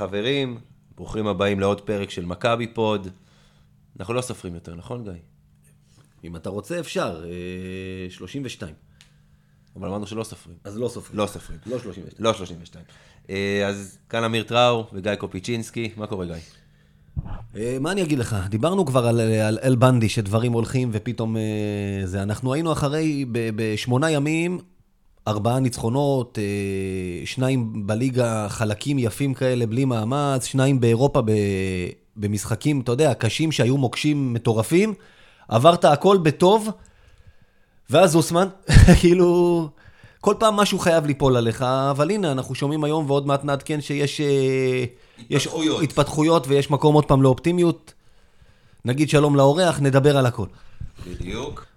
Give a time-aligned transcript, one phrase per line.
[0.00, 0.58] חברים,
[0.96, 3.08] ברוכים הבאים לעוד פרק של מכבי פוד.
[3.98, 5.12] אנחנו לא סופרים יותר, נכון גיא?
[6.24, 7.24] אם אתה רוצה, אפשר.
[7.24, 8.74] אה, 32.
[9.76, 10.56] אבל אמרנו שלא סופרים.
[10.64, 11.18] אז לא סופרים.
[11.18, 11.58] לא סופרים.
[11.66, 12.24] לא 32.
[12.24, 12.84] לא 32.
[13.30, 16.34] אה, אז כאן אמיר טראור וגיא קופיצ'ינסקי, מה קורה גיא?
[17.56, 18.36] אה, מה אני אגיד לך?
[18.48, 21.42] דיברנו כבר על, על אל בנדי, שדברים הולכים ופתאום אה,
[22.04, 22.22] זה.
[22.22, 24.58] אנחנו היינו אחרי, בשמונה ימים,
[25.28, 31.22] ארבעה ניצחונות, אה, שניים בליגה, חלקים יפים כאלה, בלי מאמץ, שניים באירופה
[32.16, 34.94] במשחקים, אתה יודע, קשים שהיו מוקשים מטורפים.
[35.48, 36.68] עברת הכל בטוב,
[37.90, 38.48] ואז אוסמן,
[39.00, 39.68] כאילו,
[40.20, 44.20] כל פעם משהו חייב ליפול עליך, אבל הנה, אנחנו שומעים היום ועוד מעט נעדכן שיש...
[44.20, 44.84] אה,
[45.30, 45.82] יש התפתחויות.
[45.82, 47.92] התפתחויות ויש מקום עוד פעם לאופטימיות.
[48.84, 50.46] נגיד שלום לאורח, נדבר על הכל.
[51.06, 51.69] בדיוק.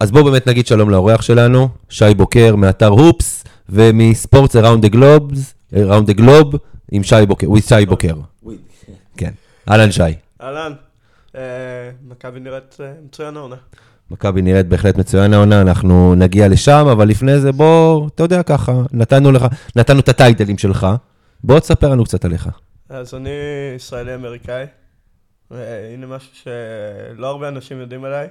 [0.00, 5.54] אז בואו באמת נגיד שלום לאורח שלנו, שי בוקר מאתר הופס, ומספורטס אראונד דה גלובס,
[5.76, 6.54] אראונד דה גלוב,
[6.92, 8.14] עם שי בוקר, הוא שי בוקר.
[9.16, 9.30] כן.
[9.70, 10.02] אהלן שי.
[10.42, 10.72] אהלן,
[11.36, 11.40] אה,
[12.08, 13.56] מכבי נראית אה, מצוין העונה.
[14.10, 18.72] מכבי נראית בהחלט מצוין העונה, אנחנו נגיע לשם, אבל לפני זה בוא, אתה יודע ככה,
[18.92, 20.86] נתנו לך, נתנו את הטייטלים שלך,
[21.44, 22.48] בוא תספר לנו קצת עליך.
[22.88, 23.30] אז אני
[23.76, 24.64] ישראלי אמריקאי,
[25.50, 28.28] והנה משהו שלא הרבה אנשים יודעים עליי.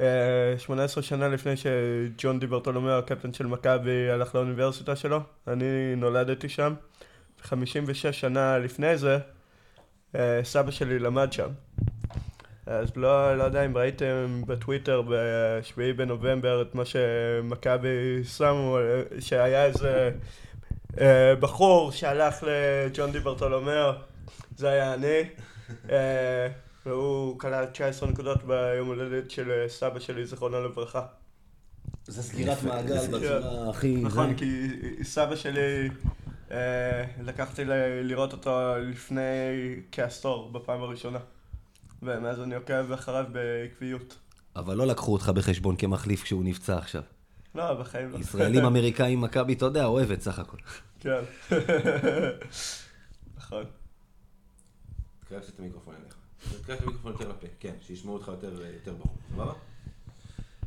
[0.00, 6.74] אה, 18 שנה לפני שג'ון דיברטולומיאו, הקפטן של מכבי, הלך לאוניברסיטה שלו, אני נולדתי שם.
[7.42, 9.18] 56 שנה לפני זה,
[10.14, 11.48] אה, סבא שלי למד שם.
[12.66, 19.64] אז לא, לא יודע אם ראיתם בטוויטר ב-7 בנובמבר את מה שמכבי שמו, אה, שהיה
[19.64, 20.10] איזה
[21.00, 23.90] אה, בחור שהלך לג'ון די ברטולומיאו,
[24.56, 25.22] זה היה אני,
[25.90, 26.48] אה,
[26.86, 31.06] והוא קלט 19 נקודות ביום הולדת של אה, סבא שלי, זיכרונו לברכה.
[32.06, 33.96] זה סגירת מעגל זה- בצורה הכי...
[33.96, 34.68] נכון, כי
[35.02, 35.88] סבא שלי,
[36.50, 37.62] אה, לקחתי
[38.04, 38.50] לראות אותו
[38.82, 39.22] לפני
[39.92, 41.18] כעשור, בפעם הראשונה.
[42.02, 44.16] ומאז אני עוקב אחריו בעקביות.
[44.56, 47.02] אבל לא לקחו אותך בחשבון כמחליף כשהוא נפצע עכשיו.
[47.54, 48.18] לא, בחיים לא.
[48.18, 50.56] ישראלים אמריקאים, מכבי, אתה יודע, אוהבת סך הכל.
[51.00, 51.20] כן.
[53.38, 53.64] נכון.
[55.24, 56.14] תקרב את המיקרופון אליך.
[56.62, 59.52] תקרב את המיקרופון יותר לפה, כן, שישמעו אותך יותר יותר בחור, סבבה?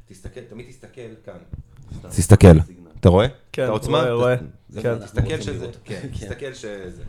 [0.08, 1.38] תסתכל, תמיד תסתכל כאן.
[2.10, 2.60] תסתכל,
[3.00, 3.28] אתה רואה?
[3.52, 3.98] כן, את העוצמה?
[3.98, 4.36] רואה, רואה.
[4.82, 5.00] כן.
[5.00, 5.68] תסתכל שזה.
[5.84, 6.08] כן, כן.
[6.08, 7.04] תסתכל שזה.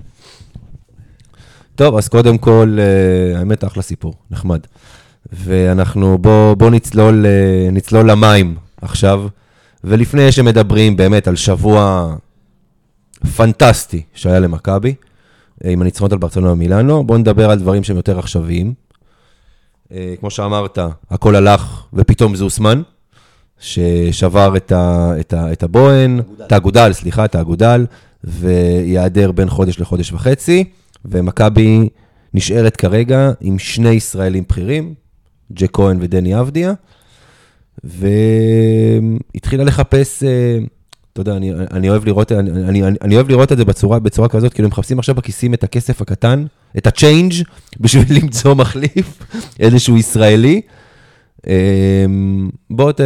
[1.75, 4.61] טוב, אז קודם כל, אה, האמת, אחלה סיפור, נחמד.
[5.33, 9.27] ואנחנו, בוא, בוא נצלול, אה, נצלול למים עכשיו.
[9.85, 12.15] ולפני שמדברים באמת על שבוע
[13.37, 14.95] פנטסטי שהיה למכבי,
[15.65, 18.75] עם הניצחונות על ברצלונה מילאנו, בואו נדבר על דברים שהם יותר עכשוויים.
[19.93, 20.79] אה, כמו שאמרת,
[21.11, 22.83] הכל הלך, ופתאום זה אוסמן,
[23.59, 27.87] ששבר את, ה, את, ה, את הבוהן, את האגודל, סליחה, את האגודל,
[28.25, 30.65] וייעדר בין חודש לחודש וחצי,
[31.05, 31.89] ומכבי
[32.35, 34.95] נשארת כרגע עם שני ישראלים בכירים,
[35.53, 36.73] ג'ק כהן ודני אבדיה,
[37.85, 40.59] והתחילה לחפש, אה,
[41.15, 44.29] אתה יודע, אני, אני, אוהב לראות, אני, אני, אני אוהב לראות את זה בצורה, בצורה
[44.29, 46.45] כזאת, כאילו הם מחפשים עכשיו בכיסים את הכסף הקטן,
[46.79, 47.33] את הצ'יינג'
[47.81, 49.19] בשביל למצוא מחליף,
[49.61, 50.61] איזשהו ישראלי.
[51.47, 52.05] אה,
[52.71, 53.01] בוא ת,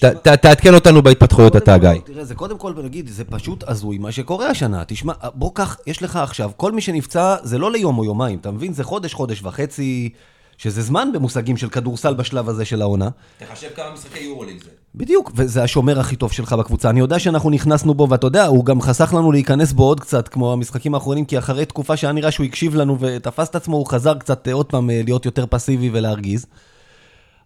[0.00, 1.90] ת, ת, תעדכן אותנו בהתפתחויות אתה, גיא.
[2.04, 4.84] תראה, זה קודם כל, נגיד, זה פשוט הזוי מה שקורה השנה.
[4.86, 8.50] תשמע, בוא קח, יש לך עכשיו, כל מי שנפצע, זה לא ליום או יומיים, אתה
[8.50, 8.72] מבין?
[8.72, 10.10] זה חודש, חודש וחצי,
[10.58, 13.08] שזה זמן במושגים של כדורסל בשלב הזה של העונה.
[13.38, 14.70] תחשב כמה משחקי יורוליג זה.
[14.98, 16.90] בדיוק, וזה השומר הכי טוב שלך בקבוצה.
[16.90, 20.28] אני יודע שאנחנו נכנסנו בו, ואתה יודע, הוא גם חסך לנו להיכנס בו עוד קצת,
[20.28, 23.86] כמו המשחקים האחרונים, כי אחרי תקופה שהיה נראה שהוא הקשיב לנו ותפס את עצמו, הוא
[23.86, 26.46] חזר קצת אה, עוד פעם אה, להיות יותר פסיבי ולהרגיז.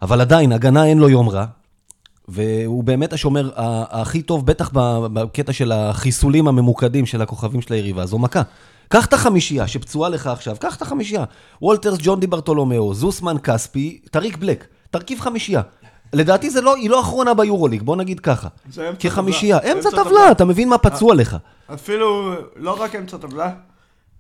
[0.03, 1.45] אבל עדיין, הגנה אין לו יום רע,
[2.29, 4.71] והוא באמת השומר ה- הכי טוב, בטח
[5.13, 8.43] בקטע של החיסולים הממוקדים של הכוכבים של היריבה, זו מכה.
[8.89, 11.25] קח את החמישייה שפצועה לך עכשיו, קח את החמישייה.
[11.63, 15.63] וולטרס, ג'ון דיברתולומאו, זוסמן, כספי, טאריק בלק, תרכיב חמישייה.
[16.13, 18.49] לדעתי זה לא, היא לא אחרונה ביורוליג, בוא נגיד ככה.
[18.73, 19.73] זה אמצע כחמישייה, טבלה.
[19.73, 20.31] אמצע טבלה.
[20.31, 21.37] אתה מבין מה פצוע לך.
[21.75, 23.51] אפילו, לא רק אמצע טבלה,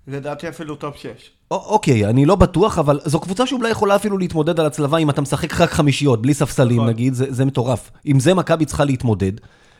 [0.09, 1.07] לדעתי אפילו top 6.
[1.07, 5.11] א- אוקיי, אני לא בטוח, אבל זו קבוצה שאולי יכולה אפילו להתמודד על הצלבה אם
[5.11, 6.89] אתה משחק רק חמישיות, בלי ספסלים נכון.
[6.89, 7.91] נגיד, זה, זה מטורף.
[8.05, 9.33] עם זה מכבי צריכה להתמודד.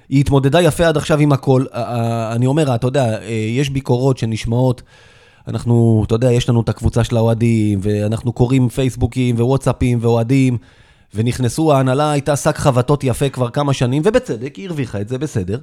[0.09, 1.65] היא התמודדה יפה עד עכשיו עם הכל.
[2.33, 3.29] אני אומר, אתה יודע, אה,
[3.59, 4.83] יש ביקורות שנשמעות,
[5.49, 10.59] אנחנו, אתה יודע, יש לנו את הקבוצה של האוהדים, ואנחנו קוראים פייסבוקים ווואטסאפים ואוהדים,
[11.15, 15.59] ונכנסו, ההנהלה הייתה שק חבטות יפה כבר כמה שנים, ובצדק, היא הרוויחה את זה, בסדר.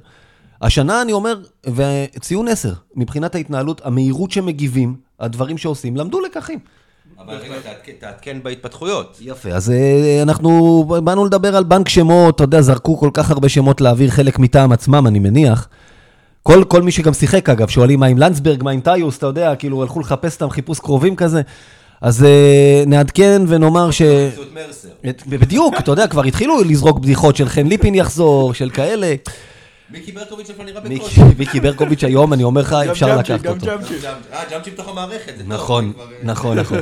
[0.62, 1.34] השנה אני אומר,
[1.74, 6.58] וציון 10, מבחינת ההתנהלות, המהירות שמגיבים, הדברים שעושים, למדו לקחים.
[7.18, 7.54] אבל רגע,
[8.00, 9.18] תעדכן- בהתפתחויות.
[9.20, 13.48] יפה, אז אה, אנחנו באנו לדבר על בנק שמות, אתה יודע, זרקו כל כך הרבה
[13.48, 15.68] שמות לאוויר, חלק מטעם עצמם, אני מניח.
[16.42, 19.56] כל, כל מי שגם שיחק, אגב, שואלים מה עם לנדסברג, מה עם טיוס, אתה יודע,
[19.56, 21.42] כאילו, הלכו לחפש אותם חיפוש קרובים כזה.
[22.00, 24.02] אז אה, נעדכן ונאמר ש...
[25.08, 29.14] את- בדיוק, אתה יודע, כבר התחילו לזרוק בדיחות של חן ליפין יחזור, של כאלה.
[29.92, 31.04] מיקי ברקוביץ' איפה נראה מיקי
[31.38, 33.66] מיקי ברקוביץ' היום, אני אומר לך, גם אפשר לקחת גם אותו.
[33.66, 33.94] ג'אמצ'י.
[34.32, 35.32] אה, ג'אמצ'י בתוך המערכת.
[35.46, 36.78] נכון, אה, נכון, נכון.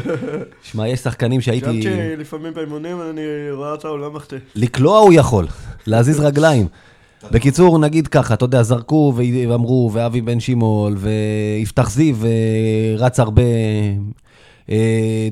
[0.63, 1.67] שמע, יש שחקנים שהייתי...
[1.81, 3.21] ג'אמצ'י לפעמים באימונים אני
[3.53, 4.39] רואה אותו, הוא לא מחטיא.
[4.57, 5.47] לקלוע הוא יכול,
[5.87, 6.67] להזיז רגליים.
[7.31, 12.17] בקיצור, נגיד ככה, אתה יודע, זרקו ו- ואמרו, ואבי בן שמעון, ויפתח זיו,
[12.99, 13.43] ורץ הרבה,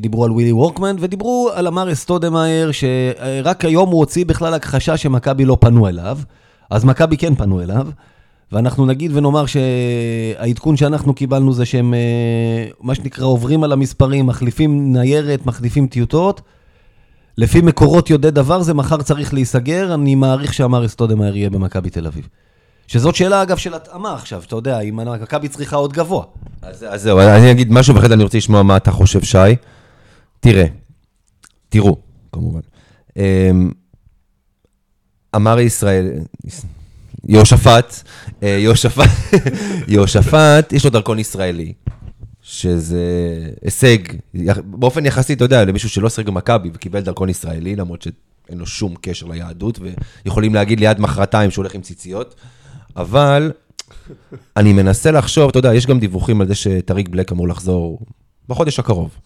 [0.01, 5.45] דיברו על ווילי וורקמן, ודיברו על אמר סטודמאייר, שרק היום הוא הוציא בכלל הכחשה שמכבי
[5.45, 6.19] לא פנו אליו,
[6.71, 7.89] אז מכבי כן פנו אליו,
[8.53, 14.93] ואנחנו נגיד ונאמר שהעדכון שאנחנו קיבלנו זה שהם, אה, מה שנקרא, עוברים על המספרים, מחליפים
[14.93, 16.41] ניירת, מחליפים טיוטות,
[17.39, 22.07] לפי מקורות יודעי דבר זה מחר צריך להיסגר, אני מעריך שאמר אסטודמאייר יהיה במכבי תל
[22.07, 22.29] אביב.
[22.87, 26.25] שזאת שאלה אגב של התאמה עכשיו, אתה יודע, אם מכבי צריכה עוד גבוה.
[26.63, 29.39] אז, אז זהו, אני אגיד משהו, ואחרי אני רוצה לשמוע מה אתה חושב, שי.
[30.41, 30.67] תראה,
[31.69, 31.97] תראו,
[32.33, 32.61] כמובן.
[33.17, 33.71] אמ,
[35.37, 36.11] אמר ישראל,
[37.29, 38.03] יהושפט,
[38.43, 39.11] אה, יהושפט,
[39.89, 41.73] יהושפט, יש לו דרכון ישראלי,
[42.43, 43.05] שזה
[43.63, 43.99] הישג,
[44.65, 48.95] באופן יחסי, אתה יודע, למישהו שלא שיחק במכבי וקיבל דרכון ישראלי, למרות שאין לו שום
[49.01, 49.79] קשר ליהדות,
[50.25, 52.35] ויכולים להגיד לי עד מחרתיים שהוא הולך עם ציציות,
[52.97, 53.53] אבל
[54.57, 58.01] אני מנסה לחשוב, אתה יודע, יש גם דיווחים על זה שטריק בלק אמור לחזור
[58.49, 59.19] בחודש הקרוב.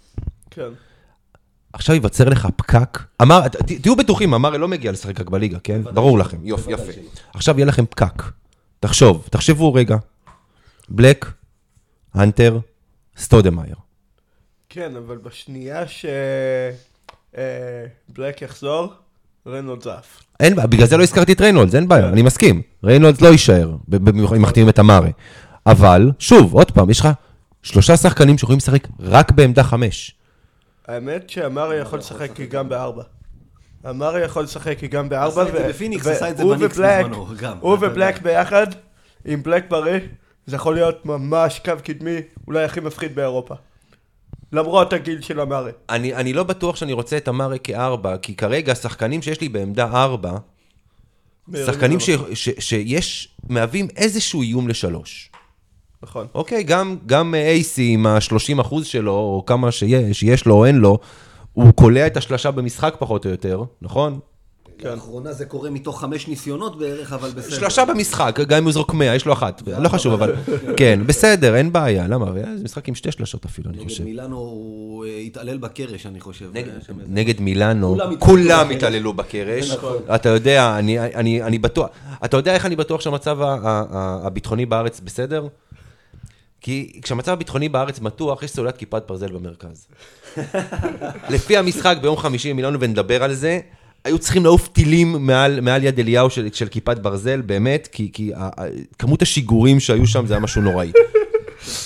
[0.50, 0.68] כן.
[1.72, 2.98] עכשיו ייווצר לך פקק.
[3.22, 5.82] אמארה, ת- תהיו בטוחים, אמארה לא מגיע לשחק רק בליגה, כן?
[5.82, 6.92] ברור לכם, יופי, יפה.
[7.34, 8.22] עכשיו יהיה לכם פקק.
[8.80, 9.96] תחשוב, תחשבו רגע.
[10.88, 11.32] בלק,
[12.14, 12.58] הנטר,
[13.18, 13.76] סטודמאייר.
[14.68, 15.84] כן, אבל בשנייה
[17.32, 18.92] שבלק יחזור,
[19.46, 20.22] ריינולדס אף.
[20.40, 22.62] אין בעיה, בגלל זה לא הזכרתי את ריינולדס, אין בעיה, אני מסכים.
[22.84, 25.12] ריינולדס לא יישאר, ב- במיוחד אם מחתימים את אמארה.
[25.66, 27.08] אבל, שוב, עוד פעם, יש לך
[27.62, 30.14] שלושה שחקנים שיכולים לשחק רק בעמדה חמש.
[30.88, 33.02] האמת שאמרי יכול לשחק גם בארבע.
[33.90, 35.42] אמרי יכול לשחק גם בארבע.
[35.42, 38.22] עשה את זה ו- בפיניקס, ו- עשה את זה הוא בניקס ובלק-.
[38.22, 38.66] ביחד,
[39.24, 40.00] עם בלק בריא,
[40.46, 42.16] זה יכול להיות ממש קו קדמי,
[42.46, 43.54] אולי הכי מפחיד באירופה.
[44.52, 45.72] למרות הגיל של אמרי.
[45.90, 49.84] אני, אני לא בטוח שאני רוצה את אמרי כארבע, כי כרגע השחקנים שיש לי בעמדה
[49.84, 50.32] ארבע,
[51.66, 55.30] שחקנים ש, ש, שיש, מהווים איזשהו איום לשלוש.
[56.02, 56.26] נכון.
[56.34, 60.76] אוקיי, גם, גם אייסי עם ה-30 אחוז שלו, או כמה שיש, שיש לו או אין
[60.76, 60.98] לו,
[61.52, 64.20] הוא קולע את השלושה במשחק פחות או יותר, נכון?
[64.80, 64.88] כן.
[64.88, 67.56] לאחרונה זה קורה מתוך חמש ניסיונות בערך, אבל בסדר.
[67.56, 70.34] שלושה במשחק, גם אם הוא זרוק 100, יש לו אחת, לא חשוב, אבל
[70.76, 72.26] כן, בסדר, אין בעיה, למה?
[72.56, 74.04] זה משחק עם שתי שלשות אפילו, אני נגד חושב.
[74.04, 76.50] מילאנו הוא אה, התעלל בקרש, אני חושב.
[76.54, 76.72] נגד-
[77.08, 79.70] נגד מילאנו, כולם התעללו בקרש.
[79.70, 79.96] נכון.
[80.14, 81.88] אתה יודע, אני- אני אני בטוח,
[82.24, 85.46] אתה יודע איך אני בטוח שהמצב הביטחוני בארץ בסדר?
[86.60, 89.86] כי כשהמצב הביטחוני בארץ מתוח, יש סוללת כיפת ברזל במרכז.
[91.34, 93.60] לפי המשחק ביום חמישי מילאנו, ונדבר על זה,
[94.04, 98.32] היו צריכים לעוף טילים מעל, מעל יד אליהו של, של כיפת ברזל, באמת, כי, כי
[98.34, 98.66] ה- ה-
[98.98, 100.92] כמות השיגורים שהיו שם זה היה משהו נוראי.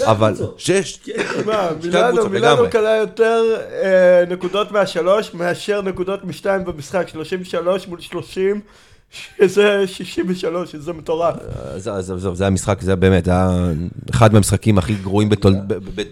[0.03, 0.99] אבל, שש,
[1.47, 2.71] מה, שתי מילאנו, הקבוצות מילאנו לגמרי.
[2.71, 3.43] קלה יותר
[3.83, 8.61] אה, נקודות מהשלוש, מאשר נקודות משתיים במשחק, 33 מול 30,
[9.15, 11.35] שזה 63, שזה מטורף.
[11.57, 13.49] אז אז- עזוב, זה היה משחק, זה באמת, זה היה
[14.11, 15.29] אחד מהמשחקים הכי גרועים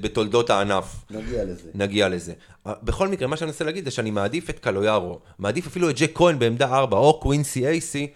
[0.00, 1.04] בתולדות הענף.
[1.10, 1.68] נגיע לזה.
[1.74, 2.32] נגיע לזה.
[2.66, 6.10] בכל מקרה, מה שאני מנסה להגיד זה שאני מעדיף את קלויארו, מעדיף אפילו את ג'ק
[6.14, 8.12] כהן בעמדה 4, או קווינסי אייסי,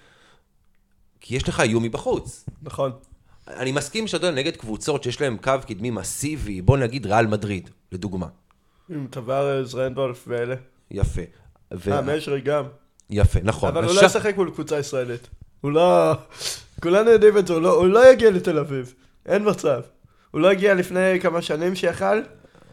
[1.20, 2.44] כי יש לך איום מבחוץ.
[2.62, 2.90] נכון.
[3.48, 7.70] אני מסכים שאתה יודע, נגד קבוצות שיש להן קו קדמי מסיבי, בוא נגיד ריאל מדריד,
[7.92, 8.26] לדוגמה.
[8.90, 10.54] עם טווארז, רנדולף ואלה.
[10.90, 11.22] יפה.
[11.74, 12.64] ו- אה, משרי גם.
[13.10, 13.68] יפה, נכון.
[13.68, 15.28] אבל הוא לא ישחק מול קבוצה ישראלית.
[15.60, 16.12] הוא לא...
[16.82, 18.94] כולנו יודעים את זה, הוא לא- הוא לא יגיע לתל אביב.
[19.26, 19.80] אין מצב.
[20.30, 22.20] הוא לא הגיע לפני כמה שנים שיכל.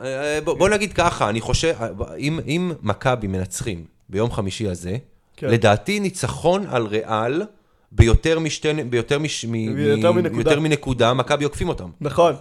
[0.02, 1.74] אה, בוא, בוא נגיד ככה, אני חושב,
[2.18, 4.98] אם, אם מכבי מנצחים ביום חמישי הזה,
[5.38, 5.48] כן.
[5.48, 7.42] לדעתי ניצחון על ריאל
[7.92, 10.40] ביותר משתי, ביותר, מש, מ, ביותר מ- מנקודה.
[10.50, 11.90] יותר מנקודה, מכבי עוקפים אותם.
[12.02, 12.36] נכון.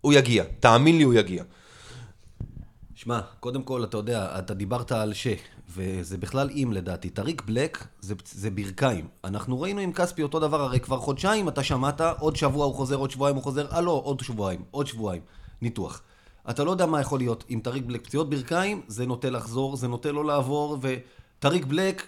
[0.00, 1.42] הוא יגיע, תאמין לי הוא יגיע.
[3.02, 5.26] שמע, קודם כל, אתה יודע, אתה דיברת על ש,
[5.68, 7.10] וזה בכלל אם לדעתי.
[7.10, 9.08] טאריק בלק זה, זה ברכיים.
[9.24, 12.96] אנחנו ראינו עם כספי אותו דבר, הרי כבר חודשיים אתה שמעת, עוד שבוע הוא חוזר,
[12.96, 15.22] עוד שבועיים הוא חוזר, הלו, עוד שבועיים, עוד שבועיים.
[15.62, 16.02] ניתוח.
[16.50, 17.44] אתה לא יודע מה יכול להיות.
[17.48, 22.06] עם טאריק בלק פציעות ברכיים, זה נוטה לחזור, זה נוטה לא לעבור, וטאריק בלק,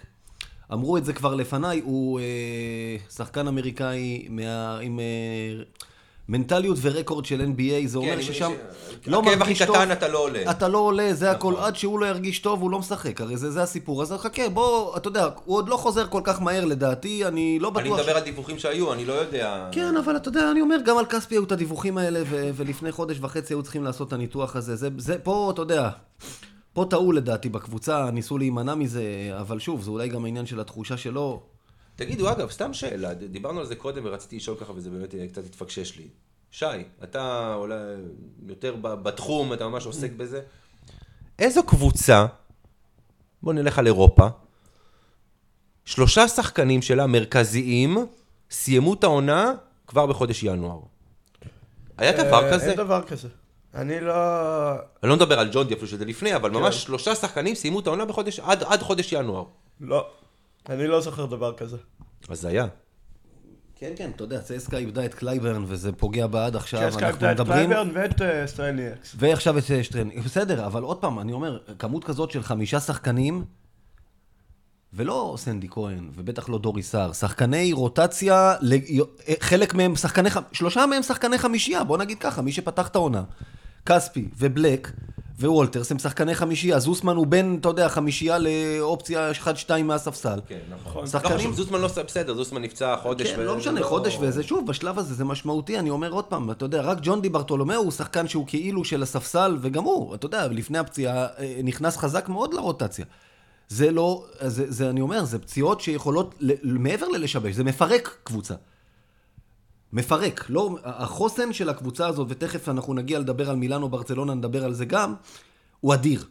[0.73, 4.99] אמרו את זה כבר לפניי, הוא אה, שחקן אמריקאי מה, עם...
[4.99, 5.63] אה,
[6.29, 8.51] מנטליות ורקורד של NBA, זה אומר כן, ששם
[9.07, 9.75] לא עקב מרגיש הכי טוב.
[9.75, 10.51] קטן אתה לא עולה.
[10.51, 11.63] אתה לא עולה, זה הכל, נכון.
[11.63, 14.01] עד שהוא לא ירגיש טוב, הוא לא משחק, הרי זה, זה הסיפור.
[14.01, 17.71] אז חכה, בוא, אתה יודע, הוא עוד לא חוזר כל כך מהר לדעתי, אני לא
[17.75, 17.99] אני בטוח...
[17.99, 19.69] מדבר על דיווחים שהיו, אני לא יודע.
[19.71, 22.91] כן, אבל אתה יודע, אני אומר, גם על כספי היו את הדיווחים האלה, ו- ולפני
[22.91, 24.75] חודש וחצי היו צריכים לעשות את הניתוח הזה.
[24.75, 25.89] זה, זה פה, אתה יודע,
[26.73, 29.03] פה טעו לדעתי בקבוצה, ניסו להימנע מזה,
[29.39, 31.54] אבל שוב, זה אולי גם העניין של התחושה שלו.
[31.95, 35.45] תגידו, אגב, סתם שאלה, דיברנו על זה קודם ורציתי לשאול ככה וזה באמת אה, קצת
[35.45, 36.07] התפקשש לי.
[36.51, 36.65] שי,
[37.03, 37.75] אתה אולי
[38.47, 40.41] יותר בתחום, אתה ממש עוסק בזה.
[41.39, 42.25] איזו קבוצה,
[43.43, 44.27] בוא נלך על אירופה,
[45.85, 47.97] שלושה שחקנים שלה מרכזיים
[48.51, 49.53] סיימו את העונה
[49.87, 50.79] כבר בחודש ינואר.
[51.97, 52.69] היה דבר אה, כזה?
[52.69, 53.27] אין דבר כזה.
[53.73, 54.13] אני לא...
[55.03, 58.05] אני לא מדבר על ג'ונדי אפילו שזה לפני, אבל ממש שלושה שחקנים סיימו את העונה
[58.05, 59.43] בחודש, עד, עד חודש ינואר.
[59.81, 60.07] לא.
[60.69, 61.77] אני לא זוכר דבר כזה.
[62.29, 62.67] אז היה.
[63.75, 67.07] כן, כן, אתה יודע, צסקה איבדה את קלייברן, וזה פוגע בה עד עכשיו, צ'סקה אנחנו
[67.07, 67.69] איבדה את מדברים...
[67.69, 69.15] קלייברן ואת אה, סטרניאקס.
[69.19, 70.09] ועכשיו את שטרן.
[70.25, 73.45] בסדר, אבל עוד פעם, אני אומר, כמות כזאת של חמישה שחקנים,
[74.93, 79.01] ולא סנדי כהן, ובטח לא דורי סער, שחקני רוטציה, ל-
[79.39, 83.23] חלק מהם שחקני, שלושה מהם שחקני חמישייה, בוא נגיד ככה, מי שפתח את העונה.
[83.85, 84.91] כספי ובלק
[85.39, 89.43] ווולטרס הם שחקני חמישייה, זוסמן הוא בין, אתה יודע, חמישייה לאופציה 1-2
[89.83, 90.39] מהספסל.
[90.47, 91.07] כן, נכון.
[91.07, 93.31] שחקנים- זוסמן לא בסדר, זוסמן נפצע חודש.
[93.31, 96.65] כן, לא משנה, חודש וזה, שוב, בשלב הזה זה משמעותי, אני אומר עוד פעם, אתה
[96.65, 100.47] יודע, רק ג'ון די ברטולומיאו הוא שחקן שהוא כאילו של הספסל, וגם הוא, אתה יודע,
[100.47, 103.05] לפני הפציעה, אה, נכנס חזק מאוד לרוטציה.
[103.69, 108.53] זה לא, זה, זה אני אומר, זה פציעות שיכולות, מעבר ללשבש, זה מפרק קבוצה.
[109.95, 114.73] מפרק, לא, החוסן של הקבוצה הזאת, ותכף אנחנו נגיע לדבר על מילאנו ברצלונה, נדבר על
[114.73, 115.13] זה גם,
[115.79, 116.23] הוא אדיר.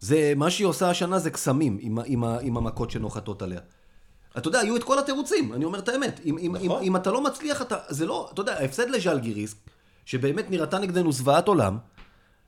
[0.00, 3.60] זה, מה שהיא עושה השנה זה קסמים עם, עם, עם המכות שנוחתות עליה.
[4.38, 6.20] אתה יודע, היו את כל התירוצים, אני אומר את האמת.
[6.24, 6.82] אם, אם, אם, נכון.
[6.82, 9.54] אם אתה לא מצליח, אתה, זה לא, אתה יודע, ההפסד לז'לגיריס,
[10.04, 11.78] שבאמת נראתה נגדנו זוועת עולם,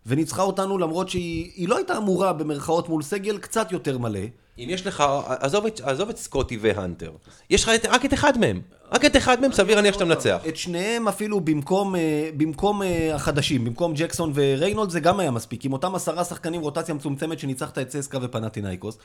[0.06, 4.20] וניצחה אותנו למרות שהיא היא לא הייתה אמורה במרכאות מול סגל קצת יותר מלא.
[4.64, 7.10] אם יש לך, עזוב את, עזוב את סקוטי והנטר,
[7.50, 8.60] יש לך רק את אחד מהם,
[8.92, 10.40] רק את אחד מהם, סביר להניח שאתה מנצח.
[10.48, 15.64] את שניהם אפילו במקום, אה, במקום אה, החדשים, במקום ג'קסון וריינולדס, זה גם היה מספיק.
[15.64, 18.98] עם אותם עשרה שחקנים רוטציה מצומצמת שניצחת את צסקה ופנאתינייקוס.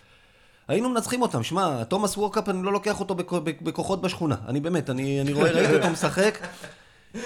[0.67, 1.43] היינו מנצחים אותם.
[1.43, 4.35] שמע, תומאס ווקאפ, אני לא לוקח אותו בכ- בכ- בכוחות בשכונה.
[4.47, 6.37] אני באמת, אני, אני רואה, ראיתי אותו משחק.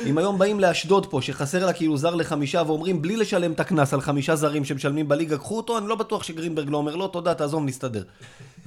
[0.05, 3.93] אם היום באים לאשדוד פה, שחסר לה כאילו זר לחמישה, ואומרים בלי לשלם את הקנס
[3.93, 7.33] על חמישה זרים שמשלמים בליגה, קחו אותו, אני לא בטוח שגרינברג לא אומר לא, תודה,
[7.33, 8.03] תעזוב, נסתדר.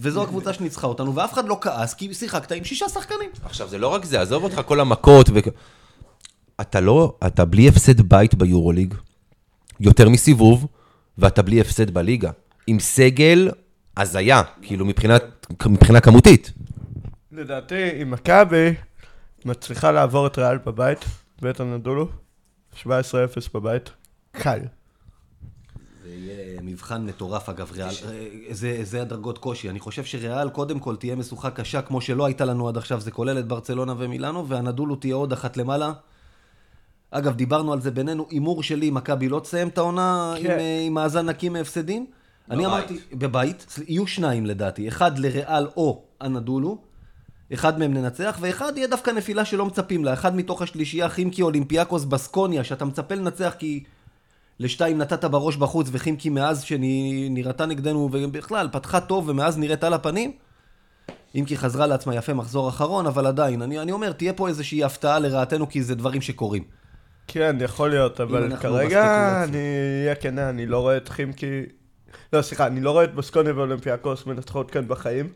[0.00, 3.30] וזו הקבוצה שניצחה אותנו, ואף אחד לא כעס, כי שיחקת עם שישה שחקנים.
[3.44, 5.38] עכשיו, זה לא רק זה, עזוב אותך כל המכות ו...
[6.60, 8.94] אתה לא, אתה בלי הפסד בית ביורוליג,
[9.80, 10.66] יותר מסיבוב,
[11.18, 12.30] ואתה בלי הפסד בליגה.
[12.66, 13.50] עם סגל
[13.96, 16.52] הזיה, כאילו מבחינת, מבחינה כמותית.
[17.32, 18.74] לדעתי, אם מכבי
[19.46, 21.04] מצליחה לעבור את ריאל בבית,
[21.42, 22.08] בית הנדולו,
[22.82, 22.87] 17-0
[23.54, 23.90] בבית,
[24.32, 24.61] קל.
[26.02, 27.88] זה יהיה מבחן מטורף אגב, ריאל.
[27.88, 29.70] אה, זה, זה הדרגות קושי.
[29.70, 33.11] אני חושב שריאל קודם כל תהיה משוכה קשה, כמו שלא הייתה לנו עד עכשיו, זה
[33.11, 35.92] כולל את ברצלונה ומילאנו, והנדולו תהיה עוד אחת למעלה.
[37.11, 40.44] אגב, דיברנו על זה בינינו, הימור שלי, מכבי לא תסיים את העונה כן.
[40.44, 42.06] עם, אה, עם מאזן נקי מהפסדים.
[42.50, 42.72] אני בבית.
[42.72, 46.78] אמרתי, בבית, יהיו שניים לדעתי, אחד לריאל או הנדולו,
[47.54, 52.04] אחד מהם ננצח, ואחד יהיה דווקא נפילה שלא מצפים לה, אחד מתוך השלישייה, חימקי אולימפיאקוס
[52.04, 53.85] בסקוניה, שאתה מצפה לנצח כי
[54.61, 60.32] לשתיים נתת בראש בחוץ, וחימקי מאז שנראתה נגדנו, ובכלל, פתחה טוב ומאז נראית על הפנים.
[61.35, 64.85] אם כי חזרה לעצמה יפה מחזור אחרון, אבל עדיין, אני, אני אומר, תהיה פה איזושהי
[64.85, 66.64] הפתעה לרעתנו, כי זה דברים שקורים.
[67.26, 69.44] כן, יכול להיות, אבל כרגע.
[69.44, 69.59] אני
[70.02, 71.62] אהיה כנה, אני לא רואה את חימקי...
[72.32, 75.28] לא, סליחה, אני לא רואה את בסקוניה ואולימפיאקוס מנצחות כאן בחיים.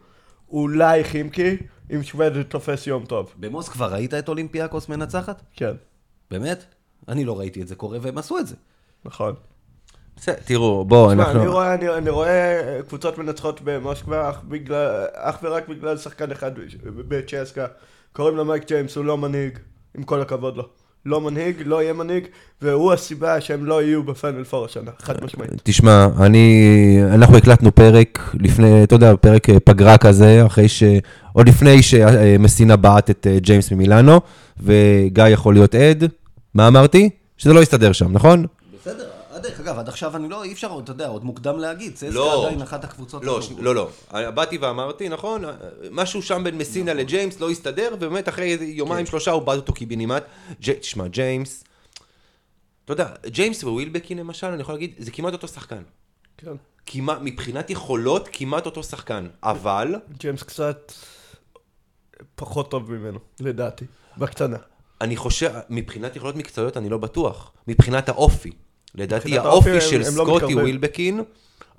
[0.51, 1.57] אולי חימקי,
[1.95, 3.35] אם שוודד תופס יום טוב.
[3.37, 5.43] במוסקבה ראית את אולימפיאקוס מנצחת?
[5.53, 5.73] כן,
[6.31, 6.65] באמת?
[7.09, 8.55] אני לא ראיתי את זה קורה, והם עשו את זה.
[9.05, 9.35] נכון.
[10.17, 11.41] בסדר, תראו, בואו, אנחנו...
[11.41, 16.53] אני רואה, אני, אני רואה קבוצות מנצחות במוסקבה אך, בגלל, אך ורק בגלל שחקן אחד
[17.09, 17.67] בצ'סקה.
[18.13, 19.59] קוראים לו מייק ג'יימס, הוא לא מנהיג,
[19.95, 20.69] עם כל הכבוד לו.
[21.07, 22.25] לא מנהיג, לא יהיה מנהיג,
[22.63, 25.51] והוא הסיבה שהם לא יהיו בפאנל פור השנה, חד משמעית.
[25.63, 30.83] תשמע, אני, אנחנו הקלטנו פרק לפני, אתה יודע, פרק אה, פגרה כזה, אחרי ש...
[31.33, 34.21] עוד לפני שמסינה בעט את אה, ג'יימס ממילאנו,
[34.61, 36.05] וגיא יכול להיות עד.
[36.55, 37.11] מה אמרתי?
[37.37, 38.47] שזה לא יסתדר שם, נכון?
[38.81, 39.05] בסדר,
[39.39, 41.95] דרך אגב, עד עכשיו אני לא, אי אפשר, אתה יודע, עוד מוקדם להגיד.
[41.95, 42.45] צסקה לא.
[42.47, 43.25] עדיין אחת הקבוצות.
[43.25, 43.41] לא.
[43.59, 43.91] לא, לא.
[44.31, 45.45] באתי ואמרתי, נכון,
[45.91, 50.23] משהו שם בין מסינה לג'יימס לא הסתדר, ובאמת אחרי יומיים שלושה הוא בעט אותו קיבינימט.
[50.61, 51.65] ג'י- תשמע, ג'יימס,
[52.85, 55.83] אתה יודע, ג'יימס ווילבקין למשל, אני יכול להגיד, זה כמעט אותו שחקן.
[56.39, 56.53] כן.
[56.87, 59.29] כמעט, מבחינת יכולות, כמעט אותו שחקן.
[59.43, 60.93] אבל, ג'יימס קצת
[62.35, 63.85] פחות טוב ממנו, לדעתי,
[64.19, 64.57] בקטנה.
[65.01, 67.53] אני חושב, מבחינת יכולות מקצועיות אני לא בטוח.
[67.69, 68.51] מבחינת האופי.
[68.95, 70.59] לדעתי האופי הם- של הם לא סקוטי מתקרבים.
[70.59, 71.21] ווילבקין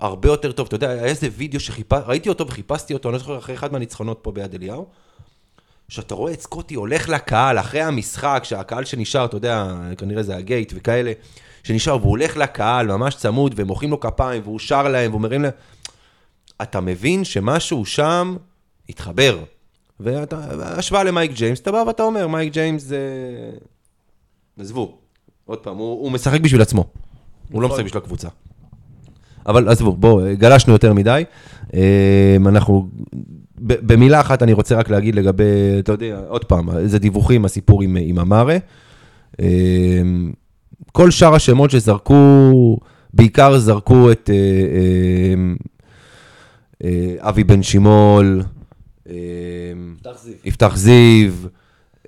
[0.00, 0.66] הרבה יותר טוב.
[0.66, 3.72] אתה יודע, היה איזה וידאו שחיפשתי, ראיתי אותו וחיפשתי אותו, אני לא זוכר, אחרי אחד
[3.72, 4.86] מהניצחונות פה ביד אליהו.
[5.88, 9.66] שאתה רואה את סקוטי הולך לקהל אחרי המשחק, שהקהל שנשאר, אתה יודע,
[9.98, 11.12] כנראה זה הגייט וכאלה,
[11.62, 15.42] שנשאר, והוא הולך לקהל ממש צמוד, והם מוחאים לו כפיים, והוא שר להם, והוא מרים
[15.42, 15.52] להם.
[16.62, 18.36] אתה מבין שמשהו שם
[18.88, 19.38] התחבר.
[20.00, 20.40] ואתה,
[20.78, 23.00] השוואה למייק ג'יימס, אתה בא ואתה אומר, מייק ג'יימס זה...
[24.60, 24.98] עזבו,
[25.48, 26.84] עוד פעם, הוא, הוא משחק בשביל עצמו.
[27.52, 27.68] הוא לא.
[27.68, 28.28] משחק בשביל הקבוצה.
[29.46, 31.24] אבל עזבו, בואו, גלשנו יותר מדי.
[31.74, 32.88] אה, אנחנו,
[33.58, 35.44] במילה אחת אני רוצה רק להגיד לגבי,
[35.78, 38.56] אתה יודע, עוד פעם, איזה דיווחים, הסיפור עם, עם אמרה.
[39.40, 40.02] אה,
[40.92, 42.78] כל שאר השמות שזרקו,
[43.14, 45.54] בעיקר זרקו את אה, אה,
[46.84, 48.42] אה, אבי בן שימול,
[50.44, 51.32] יפתח זיו,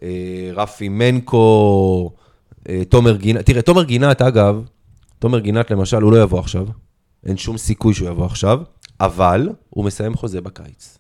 [0.02, 2.10] אה, רפי מנקו,
[2.88, 3.46] תומר גינת.
[3.46, 4.64] תראה, תומר גינת, אגב,
[5.18, 6.66] תומר גינת למשל, הוא לא יבוא עכשיו.
[7.26, 8.60] אין שום סיכוי שהוא יבוא עכשיו,
[9.00, 10.98] אבל הוא מסיים חוזה בקיץ.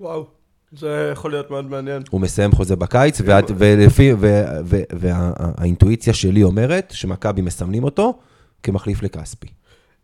[0.00, 0.26] וואו,
[0.72, 2.02] זה יכול להיות מאוד מעניין.
[2.10, 3.20] הוא מסיים חוזה בקיץ,
[4.90, 8.18] והאינטואיציה שלי אומרת שמכבי מסמנים אותו
[8.62, 9.48] כמחליף לכספי.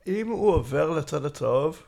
[0.06, 1.82] אם הוא עובר לצד הצהוב,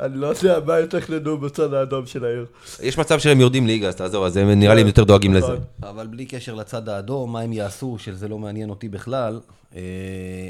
[0.00, 2.46] אני לא יודע מה יתכננו בצד האדום של העיר.
[2.82, 5.46] יש מצב שהם יורדים ליגה, אז תעזוב, אז הם נראה לי הם יותר דואגים לזה.
[5.46, 5.58] נכון.
[5.82, 9.40] אבל בלי קשר לצד האדום, מה הם יעשו, שזה לא מעניין אותי בכלל.
[9.76, 10.48] אה,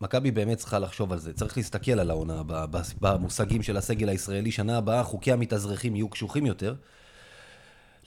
[0.00, 1.32] מכבי באמת צריכה לחשוב על זה.
[1.32, 2.42] צריך להסתכל על העונה
[3.00, 4.50] במושגים של הסגל הישראלי.
[4.50, 6.74] שנה הבאה, חוקי המתאזרחים יהיו קשוחים יותר.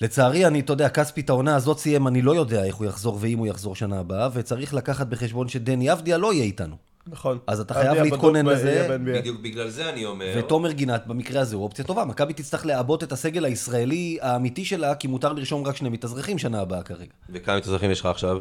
[0.02, 3.18] לצערי, אני, אתה יודע, כספי את העונה הזאת סיים, אני לא יודע איך הוא יחזור
[3.22, 6.76] ואם הוא יחזור שנה הבאה, וצריך לקחת בחשבון שדני אבדיה לא יהיה איתנו.
[7.08, 7.40] נכון.
[7.48, 8.98] אז אתה חייב להתכונן לזה.
[9.06, 10.34] בדיוק בגלל זה אני אומר.
[10.38, 12.06] ותומר גינת במקרה הזה הוא אופציה טובה.
[12.06, 16.62] מכבי תצטרך לעבות את הסגל הישראלי האמיתי שלה, כי מותר לרשום רק שני מתאזרחים שנה
[16.62, 17.12] הבאה כרגע.
[17.30, 18.40] וכמה מתאזרחים יש לך עכשיו?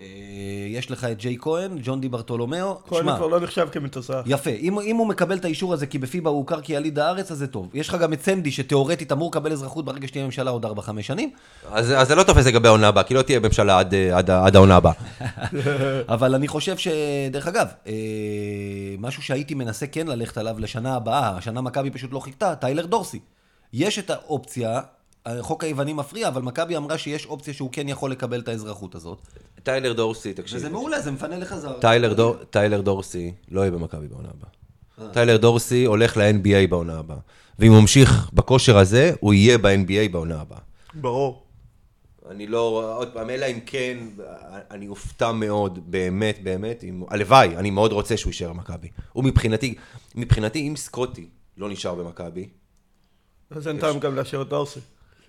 [0.00, 0.06] אה,
[0.68, 2.78] יש לך את ג'יי כהן, ג'ון די ברטולומיאו.
[2.88, 4.24] כהן כבר לא נחשב כמתאזרח.
[4.26, 4.50] יפה.
[4.50, 7.46] אם, אם הוא מקבל את האישור הזה כי בפיבה הוא הוכר כיליד הארץ, אז זה
[7.46, 7.68] טוב.
[7.74, 10.68] יש לך גם את סנדי, שתאורטית אמור לקבל אזרחות ברגע שתהיה ממשלה עוד 4-5
[11.00, 11.30] שנים,
[11.72, 14.30] אז אז זה לא תופס לגבי העונה הבאה, כי לא תהיה ממשלה עד, אה, עד,
[14.30, 14.92] עד העונה הבאה.
[16.14, 16.88] אבל אני חושב ש...
[17.30, 17.92] דרך אגב, אה,
[18.98, 23.20] משהו שהייתי מנסה כן ללכת עליו לשנה הבאה, השנה מכבי פשוט לא חיכתה, טיילר דורסי.
[23.72, 24.80] יש את האופציה,
[25.40, 29.18] חוק היוונים מפריע, אבל מכבי אמרה שיש אופציה שהוא כן יכול לקבל את האזרחות הזאת.
[29.64, 30.58] טיילר דורסי, תקשיב.
[30.58, 31.80] וזה מעולה, זה מפנה לך זר.
[31.80, 35.12] טיילר, דור, טיילר דורסי לא יהיה במכבי בעונה הבאה.
[35.12, 37.16] טיילר דורסי הולך ל-NBA בעונה הבאה.
[37.58, 40.58] ואם הוא ממשיך בכושר הזה, הוא יהיה ב-NBA בעונה הבאה.
[40.94, 41.44] ברור.
[42.30, 43.98] אני לא, עוד פעם, אלא אם כן,
[44.70, 48.88] אני אופתע מאוד, באמת, באמת, אם, הלוואי, אני מאוד רוצה שהוא יישאר במכבי.
[49.12, 49.74] הוא מבחינתי,
[50.14, 52.48] מבחינתי, אם סקוטי לא נשאר במכבי,
[53.50, 54.80] אז אין טעם גם להשאיר את דורסי.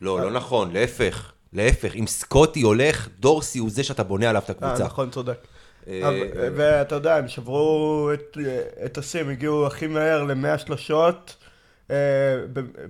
[0.02, 4.50] לא, לא נכון, להפך, להפך, אם סקוטי הולך, דורסי הוא זה שאתה בונה עליו את
[4.50, 4.86] אה, הקבוצה.
[4.86, 5.38] נכון, צודק.
[5.88, 6.22] אה,
[6.56, 8.10] ואתה יודע, הם שברו
[8.86, 11.36] את- השיא, הם הגיעו הכי מהר ל-100 שלושות
[11.92, 11.96] אה,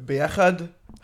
[0.06, 0.54] ביחד,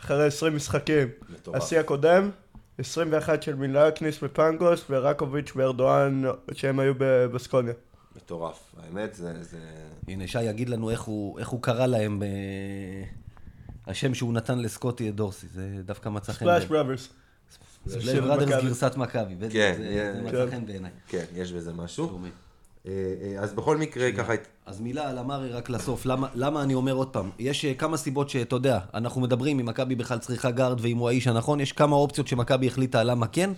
[0.00, 1.08] אחרי 20 משחקים.
[1.54, 2.30] השיא הקודם,
[2.78, 7.72] 21 של מילאקניס ופנגוס, ורקוביץ' וארדואן, שהם היו בבסקוניה.
[8.16, 9.32] מטורף, האמת זה...
[9.40, 9.58] זה...
[10.08, 12.28] הנה, שי יגיד לנו איך הוא, איך הוא קרא להם, אה,
[13.86, 16.96] השם שהוא נתן לסקוטי את דורסי, זה דווקא מצא חן ספלאש בעיניי.
[17.86, 18.02] בראברס.
[18.02, 18.64] ספלאש בראדרס.
[18.64, 20.42] גרסת מכבי, בטח, כן, זה- כן, זה כן.
[20.44, 20.90] מצא חן בעיניי.
[21.08, 22.18] כן, יש בזה משהו.
[22.86, 22.92] אה,
[23.22, 24.32] אה, אז בכל מקרה, ככה...
[24.66, 26.06] אז מילה על אמרי רק לסוף.
[26.06, 27.30] למה, למה אני אומר עוד פעם?
[27.38, 31.08] יש אה, כמה סיבות שאתה יודע, אנחנו מדברים אם מכבי בכלל צריכה גארד ואם הוא
[31.08, 33.50] האיש הנכון, יש כמה אופציות שמכבי החליטה למה כן.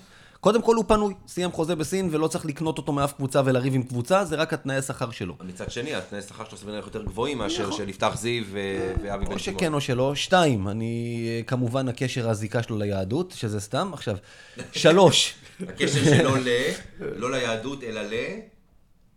[0.44, 3.82] קודם כל הוא פנוי, סיים חוזה בסין ולא צריך לקנות אותו מאף קבוצה ולריב עם
[3.82, 5.36] קבוצה, זה רק התנאי השכר שלו.
[5.40, 9.38] מצד שני, התנאי שכר שלו סביב יותר גבוהים מאשר של יפתח זיו ואבי בן או
[9.38, 9.58] שמעון.
[9.58, 10.14] שכן או שלא.
[10.14, 13.90] שתיים, אני, אה, כמובן הקשר הזיקה שלו ליהדות, שזה סתם.
[13.92, 14.16] עכשיו,
[14.72, 15.34] שלוש,
[15.68, 16.48] הקשר שלו ל...
[17.00, 18.14] לא ליהדות, אלא ל...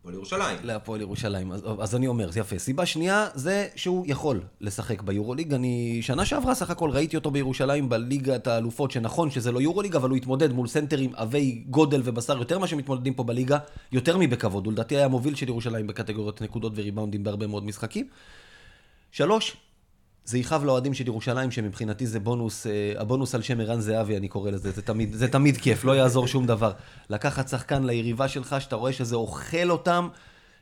[0.07, 0.57] או לירושלים.
[0.63, 1.51] להפועל ירושלים.
[1.51, 2.59] אז, אז אני אומר, זה יפה.
[2.59, 5.53] סיבה שנייה זה שהוא יכול לשחק ביורוליג.
[5.53, 10.09] אני שנה שעברה סך הכל ראיתי אותו בירושלים בליגת האלופות, שנכון שזה לא יורוליג, אבל
[10.09, 13.57] הוא התמודד מול סנטרים עבי גודל ובשר יותר ממה שמתמודדים פה בליגה,
[13.91, 14.65] יותר מבכבוד.
[14.65, 18.07] הוא לדעתי היה מוביל של ירושלים בקטגוריות נקודות וריבאונדים בהרבה מאוד משחקים.
[19.11, 19.57] שלוש,
[20.27, 24.27] זה יכאב לאוהדים של ירושלים, שמבחינתי זה בונוס, אה, הבונוס על שם ערן זהבי, אני
[24.27, 26.71] קורא לזה, זה תמיד, זה תמיד כיף, לא יעזור שום דבר.
[27.09, 30.07] לקחת שחקן ליריבה שלך, שאתה רואה שזה אוכל אותם,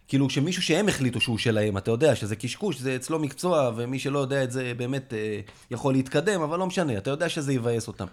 [0.07, 4.19] כאילו שמישהו שהם החליטו שהוא שלהם, אתה יודע שזה קשקוש, זה אצלו מקצוע, ומי שלא
[4.19, 5.39] יודע את זה באמת אה,
[5.71, 8.05] יכול להתקדם, אבל לא משנה, אתה יודע שזה יבאס אותם.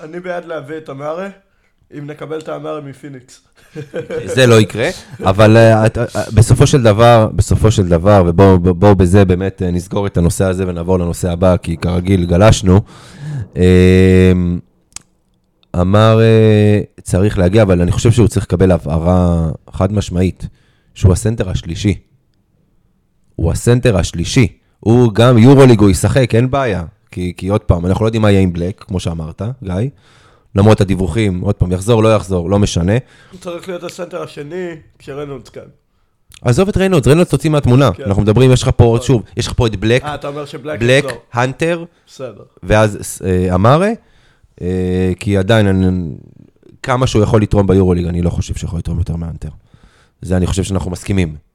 [0.00, 1.28] אני בעד להביא את אמרה,
[1.98, 3.40] אם נקבל את האמרה מפיניקס.
[4.24, 4.88] זה לא יקרה,
[5.20, 9.70] אבל אה, את- אה, בסופו של דבר, בסופו של דבר, ובואו בואו בזה באמת אה,
[9.70, 12.80] נסגור את הנושא הזה ונעבור לנושא הבא, כי כרגיל גלשנו.
[13.56, 14.32] אה,
[15.80, 20.46] אמר אה, צריך להגיע, אבל אני חושב שהוא צריך לקבל הבהרה חד משמעית,
[20.94, 21.94] שהוא הסנטר השלישי.
[23.36, 24.46] הוא הסנטר השלישי.
[24.80, 26.84] הוא גם יורוליג, הוא ישחק, אין בעיה.
[27.10, 29.74] כי, כי עוד פעם, אנחנו לא יודעים מה יהיה עם בלק, כמו שאמרת, גיא.
[30.54, 32.92] למרות הדיווחים, עוד פעם, יחזור, לא יחזור, לא משנה.
[33.32, 35.62] הוא צריך להיות הסנטר השני כשריינולדס כאן.
[36.42, 37.92] עזוב את ריינולדס, ריינולדס תוציא מהתמונה.
[37.92, 38.02] כן.
[38.06, 40.44] אנחנו מדברים, יש לך פה, עוד שוב, יש לך פה את בלק, אה, אתה אומר
[40.44, 41.20] שבלק בלק, יחזור.
[41.32, 42.42] הנטר, בסדר.
[42.62, 43.88] ואז אה, אמארה,
[44.62, 46.14] אה, כי עדיין, אני,
[46.82, 49.48] כמה שהוא יכול לתרום ביורוליג, אני לא חושב שיכול לתרום יותר מהאנטר.
[50.22, 51.49] זה אני חושב שאנחנו מסכימים.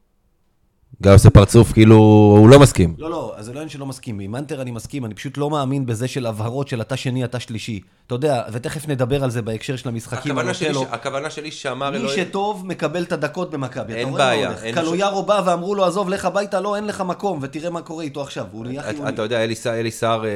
[1.03, 1.95] גיא עושה פרצוף כאילו
[2.39, 2.93] הוא לא מסכים.
[2.97, 4.19] לא, לא, אז זה לא עניין שלא מסכים.
[4.19, 7.39] עם אנטר אני מסכים, אני פשוט לא מאמין בזה של הבהרות של אתה שני, אתה
[7.39, 7.79] שלישי.
[8.07, 10.31] אתה יודע, ותכף נדבר על זה בהקשר של המשחקים.
[10.31, 10.81] הכוונה שלי, לו.
[10.81, 13.93] ש- הכוונה שלי שאמר מי שטוב מקבל את הדקות במכבי.
[13.93, 17.81] אין בעיה, קלויארו בא ואמרו לו, עזוב, לך הביתה, לא, אין לך מקום, ותראה מה
[17.81, 18.45] קורה איתו עכשיו.
[18.51, 19.09] הוא נהיה אתה- חיוני.
[19.09, 20.33] אתה יודע, אלי סער, אלי סער, אה, אה,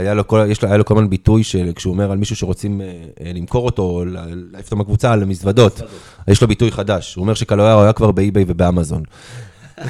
[0.00, 2.80] היה לו כל- יש לו- היה לו כל הזמן ביטוי שכשהוא אומר על מישהו שרוצים
[2.80, 2.86] אה,
[3.34, 5.80] למכור אותו, או לה- להעיף אותו מהקבוצה, על המזוודות,
[6.28, 7.14] יש לו ביטוי חדש.
[7.14, 9.02] הוא אומר שקלויארו היה כבר באי-ביי ובאמזון.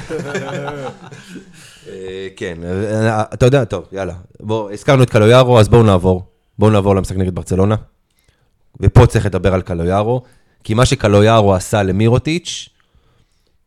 [1.89, 4.13] אה, כן, אה, אתה יודע, טוב, יאללה.
[4.39, 6.25] בוא, הזכרנו את קלויארו, אז בואו נעבור.
[6.59, 7.75] בואו נעבור למשחק נגד ברצלונה.
[8.79, 10.23] ופה צריך לדבר על קלויארו,
[10.63, 12.69] כי מה שקלויארו עשה למירוטיץ',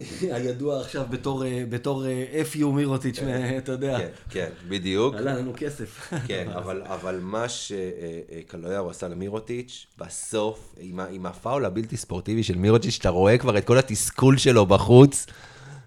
[0.34, 3.98] הידוע עכשיו בתור, אה, בתור אה, FU מירוטיץ', מ- אתה יודע.
[3.98, 5.14] כן, כן, בדיוק.
[5.14, 6.12] עלה לנו כסף.
[6.26, 12.90] כן, אבל, אבל מה שקלויארו עשה למירוטיץ', בסוף, עם, עם הפאול הבלתי ספורטיבי של מירוטיץ',
[12.90, 15.26] שאתה רואה כבר את כל התסכול שלו בחוץ,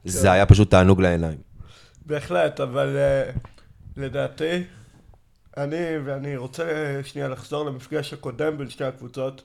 [0.06, 1.38] זה היה פשוט תענוג לעיניים.
[2.06, 3.32] בהחלט, אבל אה,
[3.98, 4.64] לדעתי,
[5.58, 9.42] אני, ואני רוצה שנייה לחזור למפגש הקודם בין שתי הקבוצות,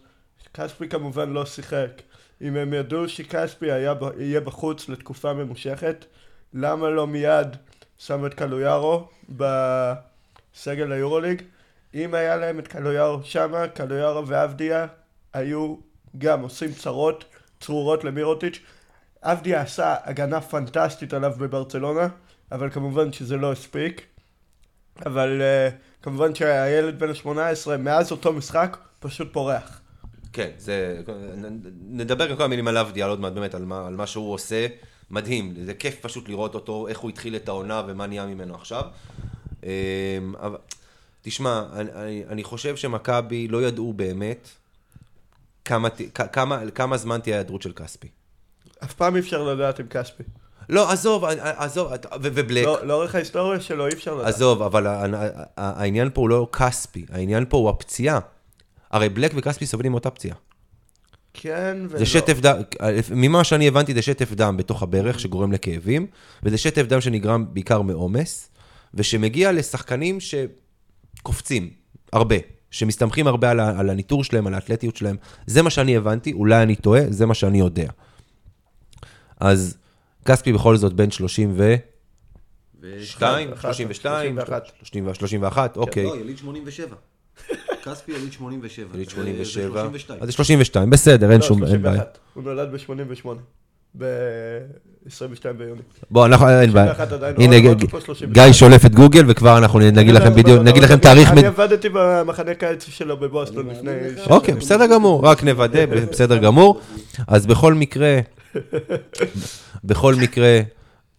[0.54, 2.02] כספי כמובן לא שיחק.
[2.42, 6.04] אם הם ידעו שכספי היה, יהיה בחוץ לתקופה ממושכת,
[6.54, 7.56] למה לא מיד
[7.98, 11.42] שמו את קלויארו בסגל היורוליג?
[11.94, 14.86] אם היה להם את קלויארו שמה, קלויארו ועבדיה
[15.32, 15.76] היו
[16.18, 17.24] גם עושים צרות
[17.60, 18.60] צרורות למירוטיץ'.
[19.22, 22.08] עבדיה עשה הגנה פנטסטית עליו בברצלונה,
[22.52, 24.06] אבל כמובן שזה לא הספיק.
[25.06, 29.80] אבל uh, כמובן שהילד בן ה-18, מאז אותו משחק, פשוט פורח.
[30.32, 31.02] כן, זה...
[31.88, 34.66] נדבר גם כמה מילים על עבדיה, עוד מעט באמת, על מה, על מה שהוא עושה.
[35.10, 38.82] מדהים, זה כיף פשוט לראות אותו, איך הוא התחיל את העונה ומה נהיה ממנו עכשיו.
[39.62, 39.68] אמ,
[40.40, 40.58] אבל,
[41.22, 44.48] תשמע, אני, אני, אני חושב שמכבי לא ידעו באמת
[45.64, 45.88] כמה,
[46.32, 48.08] כמה, כמה זמן תהיה ההיעדרות של כספי.
[48.84, 50.22] אף פעם אי אפשר לדעת עם כספי.
[50.68, 54.34] לא, עזוב, עזוב, ו- ובלק, לא, לאורך ההיסטוריה שלו אי אפשר לדעת.
[54.34, 54.86] עזוב, אבל
[55.56, 58.18] העניין פה הוא לא כספי, העניין פה הוא הפציעה.
[58.96, 60.36] הרי בלק וכספי סובלים מאותה פציעה.
[61.34, 61.98] כן ולא.
[61.98, 62.56] זה שטף דם,
[63.10, 66.06] ממה שאני הבנתי זה שטף דם בתוך הברך שגורם לכאבים,
[66.42, 68.50] וזה שטף דם שנגרם בעיקר מעומס,
[68.94, 71.70] ושמגיע לשחקנים שקופצים
[72.12, 72.36] הרבה,
[72.70, 75.16] שמסתמכים הרבה על, ה- על הניטור שלהם, על האתלטיות שלהם.
[75.46, 77.88] זה מה שאני הבנתי, אולי אני טועה, זה מה שאני יודע.
[79.40, 79.76] אז
[80.24, 84.70] כספי בכל זאת בן 32, אחת, 32, 31.
[85.14, 86.04] 31, אוקיי.
[86.04, 86.96] לא, יליד 87.
[87.86, 88.88] כספי יליד 87.
[88.94, 90.18] יליד זה 87, 32.
[90.22, 91.94] אז זה 32, בסדר, אין לא, שום, אין בעיה.
[91.94, 92.18] 31.
[92.34, 93.28] הוא נולד ב-88.
[93.98, 95.80] ב-22 ביוני.
[96.10, 96.94] בוא, אנחנו, אין בעיה.
[96.94, 97.56] 31 עדיין, הנה,
[97.88, 98.32] 32.
[98.32, 101.30] גיא שולף את גוגל, וכבר אנחנו נגיד לכם בדיוק, נגיד לכם תאריך...
[101.30, 103.90] אני עבדתי במחנה קיץ שלו בבוסטון לפני...
[104.30, 106.80] אוקיי, בסדר גמור, רק נוודא, בסדר גמור.
[107.28, 108.20] אז בכל מקרה,
[109.84, 110.60] בכל מקרה,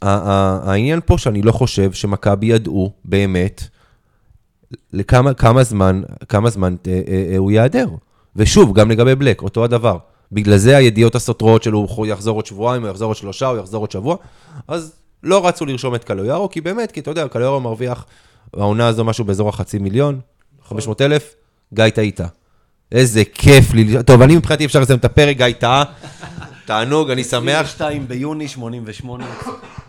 [0.02, 3.64] העניין פה שאני לא חושב שמכבי ידעו באמת
[4.94, 7.88] לכמה כמה זמן, כמה זמן אה, אה, אה, הוא ייעדר.
[8.36, 9.98] ושוב, גם לגבי בלק, אותו הדבר.
[10.32, 13.84] בגלל זה הידיעות הסותרות שלו, הוא יחזור עוד שבועיים, הוא יחזור עוד שלושה, הוא יחזור
[13.84, 14.16] עוד שבוע.
[14.68, 18.06] אז לא רצו לרשום את קלויארו, כי באמת, כי אתה יודע, קלויארו מרוויח
[18.54, 20.20] העונה הזו משהו באזור החצי מיליון,
[20.64, 21.36] 500 אלף,
[21.74, 22.20] גיא טעית.
[22.92, 25.84] איזה כיף לי, טוב, אני מבחינתי אפשר לסיים את הפרק, גיא טעה.
[26.66, 27.66] תענוג, אני שמח.
[27.66, 29.26] 22 ביוני 88.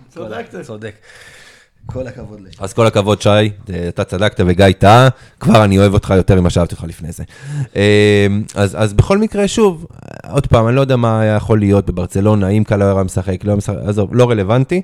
[0.08, 0.54] צדקת.
[0.62, 0.94] צודק.
[1.92, 2.62] כל הכבוד לך.
[2.62, 3.28] אז כל הכבוד, שי,
[3.88, 5.08] אתה צדקת וגיא טעה,
[5.40, 7.24] כבר אני אוהב אותך יותר ממה שאהבתי אותך לפני זה.
[7.76, 9.86] אמ, אז, אז בכל מקרה, שוב,
[10.30, 13.50] עוד פעם, אני לא יודע מה היה יכול להיות בברצלונה, אם קלו היה משחק, לא
[13.50, 14.82] היה משחק, עזוב, לא רלוונטי,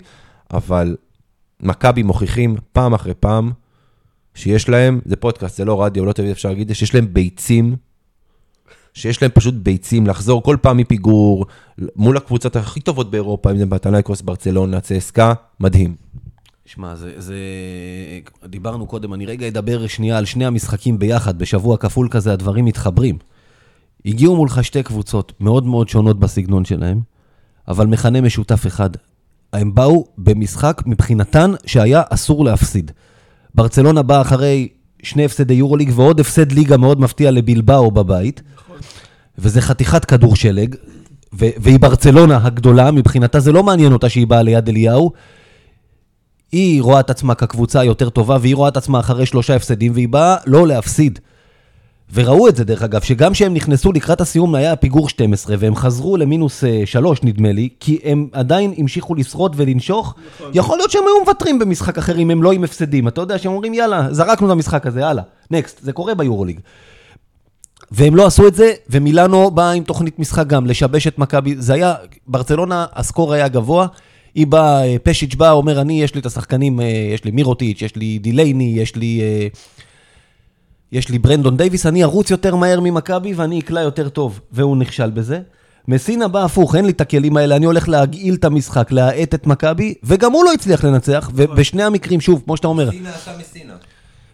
[0.52, 0.96] אבל
[1.60, 3.50] מכבי מוכיחים פעם אחרי פעם
[4.34, 7.76] שיש להם, זה פודקאסט, זה לא רדיו, לא תמיד אפשר להגיד, שיש להם ביצים,
[8.94, 11.46] שיש להם פשוט ביצים לחזור כל פעם מפיגור,
[11.96, 16.03] מול הקבוצות הכי טובות באירופה, אם זה בטלייקוס, ברצלונה, צסקה, מדהים.
[16.66, 17.34] שמע, זה, זה...
[18.44, 23.18] דיברנו קודם, אני רגע אדבר שנייה על שני המשחקים ביחד, בשבוע כפול כזה הדברים מתחברים.
[24.06, 27.00] הגיעו מולך שתי קבוצות מאוד מאוד שונות בסגנון שלהם,
[27.68, 28.90] אבל מכנה משותף אחד.
[29.52, 32.90] הם באו במשחק מבחינתן שהיה אסור להפסיד.
[33.54, 34.68] ברצלונה באה אחרי
[35.02, 38.42] שני הפסדי יורוליג ועוד הפסד ליגה מאוד מפתיע לבלבאו בבית.
[39.38, 40.74] וזה חתיכת כדור שלג,
[41.32, 45.12] והיא ברצלונה הגדולה, מבחינתה זה לא מעניין אותה שהיא באה ליד אליהו.
[46.54, 50.08] היא רואה את עצמה כקבוצה היותר טובה, והיא רואה את עצמה אחרי שלושה הפסדים, והיא
[50.08, 51.18] באה לא להפסיד.
[52.12, 56.16] וראו את זה, דרך אגב, שגם כשהם נכנסו לקראת הסיום היה פיגור 12, והם חזרו
[56.16, 60.14] למינוס 3, נדמה לי, כי הם עדיין המשיכו לשרוד ולנשוך.
[60.54, 63.08] יכול להיות שהם היו מוותרים במשחק אחר אם הם לא עם הפסדים.
[63.08, 66.60] אתה יודע שהם אומרים, יאללה, זרקנו את המשחק הזה, הלאה, נקסט, זה קורה ביורוליג.
[67.90, 71.54] והם לא עשו את זה, ומילאנו באה עם תוכנית משחק גם, לשבש את מכבי.
[71.58, 71.94] זה היה,
[72.26, 73.86] ברצלונה, ה score היה גבוה.
[74.34, 77.82] היא באה, אה, פשיץ' בא, אומר, אני, יש לי את השחקנים, אה, יש לי מירוטיץ',
[77.82, 79.20] יש לי דיליייני, יש לי...
[79.22, 79.48] אה,
[80.92, 84.40] יש לי ברנדון דייוויס, אני ארוץ יותר מהר ממכבי ואני אקלע יותר טוב.
[84.52, 85.40] והוא נכשל בזה.
[85.88, 89.46] מסינה בא הפוך, אין לי את הכלים האלה, אני הולך להגעיל את המשחק, להאט את
[89.46, 93.74] מכבי, וגם הוא לא הצליח לנצח, ובשני המקרים, שוב, כמו שאתה אומר, מסינה עשה מסינה.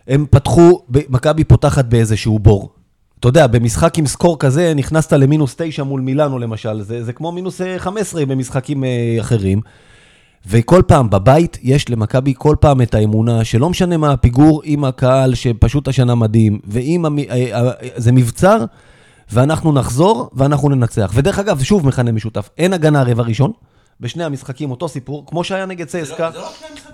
[0.09, 2.71] הם פתחו, מכבי פותחת באיזשהו בור.
[3.21, 7.33] אתה יודע, במשחק עם סקור כזה, נכנסת למינוס תשע מול מילאנו למשל, זה, זה כמו
[7.33, 8.85] מינוס אה, 15 במשחקים
[9.21, 9.61] אחרים.
[10.47, 15.35] וכל פעם, בבית יש למכבי כל פעם את האמונה שלא משנה מה הפיגור עם הקהל
[15.35, 17.19] שפשוט השנה מדהים, ואם המ...
[17.19, 18.65] אה, אה, זה מבצר,
[19.33, 21.13] ואנחנו נחזור ואנחנו ננצח.
[21.15, 23.53] ודרך אגב, שוב מכנה משותף, אין הגנה רבע ראשון,
[24.01, 26.31] בשני המשחקים אותו סיפור, כמו שהיה נגד צסקה.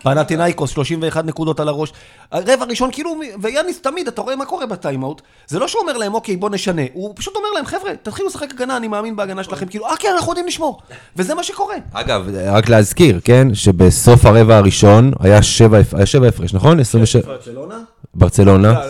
[0.03, 1.93] פנטינאיקוס, 31 נקודות על הראש.
[2.33, 3.11] רבע ראשון, כאילו,
[3.43, 5.23] ויאניס תמיד, אתה רואה מה קורה בטיימאוט.
[5.47, 6.83] זה לא שהוא אומר להם, אוקיי, בוא נשנה.
[6.93, 9.67] הוא פשוט אומר להם, חבר'ה, תתחילו לשחק הגנה, אני מאמין בהגנה שלכם.
[9.67, 10.81] כאילו, אה, כן, אנחנו יודעים לשמור.
[11.17, 11.77] וזה מה שקורה.
[11.93, 16.81] אגב, רק להזכיר, כן, שבסוף הרבע הראשון היה שבע הפ- היה שבע הפרש, נכון?
[16.81, 17.81] 27, ברצלונה.
[18.15, 18.81] לברצלונה...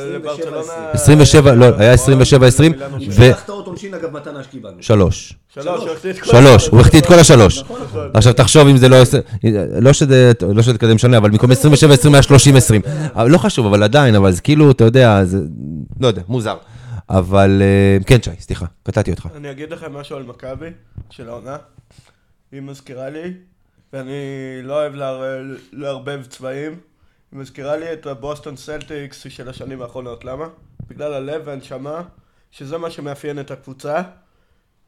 [0.93, 2.73] 27, לא, היה 27, 20,
[3.11, 3.31] ו...
[3.31, 4.77] החטאות עונשין, אגב, מתנה שקיבלנו.
[4.81, 5.33] שלוש.
[5.63, 7.59] שלוש, הוא החטיא את כל השלוש.
[7.63, 8.97] נכון, עכשיו תחשוב אם זה לא...
[9.81, 12.83] לא שזה לא שזה כזה משנה, אבל במקום 27, 20 היה 30, 20.
[13.15, 15.39] אבל לא חשוב, אבל עדיין, אבל זה כאילו, אתה יודע, זה...
[16.01, 16.57] לא יודע, מוזר.
[17.11, 17.63] אבל...
[17.63, 19.29] אה, כן, שי, סליחה, קטעתי אותך.
[19.37, 20.69] אני אגיד לכם משהו על מכבי,
[21.11, 21.57] של העונה.
[22.53, 23.33] היא מזכירה לי,
[23.93, 24.13] ואני
[24.63, 25.43] לא אוהב לער-
[25.73, 26.73] לערבב צבעים,
[27.33, 30.25] היא מזכירה לי את הבוסטון סלטיקס של השנים האחרונות.
[30.25, 30.45] למה?
[30.91, 32.01] בגלל הלב והנשמה,
[32.51, 34.03] שזה מה שמאפיין את הקבוצה,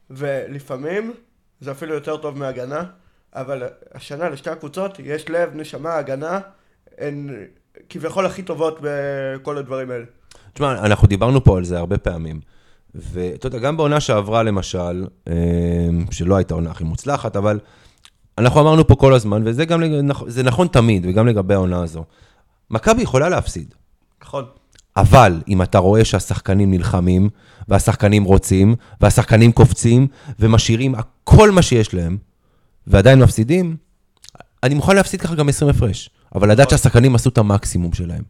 [0.09, 1.13] ולפעמים
[1.61, 2.83] זה אפילו יותר טוב מהגנה,
[3.35, 6.39] אבל השנה לשתי הקבוצות יש לב, נשמה, הגנה,
[6.97, 7.29] הן
[7.89, 10.05] כביכול הכי טובות בכל הדברים האלה.
[10.53, 12.39] תשמע, אנחנו דיברנו פה על זה הרבה פעמים.
[12.95, 15.33] ואתה יודע, גם בעונה שעברה למשל, אה,
[16.11, 17.59] שלא הייתה העונה הכי מוצלחת, אבל
[18.37, 21.83] אנחנו אמרנו פה כל הזמן, וזה גם, לג- נכ- זה נכון תמיד, וגם לגבי העונה
[21.83, 22.03] הזו.
[22.71, 23.75] מכבי יכולה להפסיד,
[24.23, 24.45] נכון.
[24.97, 27.29] אבל אם אתה רואה שהשחקנים נלחמים,
[27.67, 30.07] והשחקנים רוצים, והשחקנים קופצים,
[30.39, 32.17] ומשאירים כל מה שיש להם,
[32.87, 33.75] ועדיין מפסידים,
[34.63, 36.09] אני מוכן להפסיד ככה גם 20 הפרש.
[36.35, 38.23] אבל לדעת שהשחקנים עשו את המקסימום שלהם.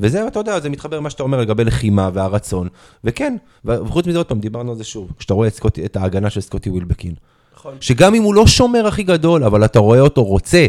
[0.00, 2.68] וזה, אתה יודע, זה מתחבר למה שאתה אומר לגבי לחימה והרצון.
[3.04, 6.30] וכן, וחוץ מזה עוד פעם, דיברנו על זה שוב, כשאתה רואה את, סקוטי, את ההגנה
[6.30, 7.14] של סקוטי ווילבקין.
[7.54, 7.76] נכון.
[7.80, 10.66] שגם אם הוא לא שומר הכי גדול, אבל אתה רואה אותו רוצה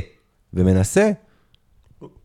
[0.53, 1.11] ומנסה,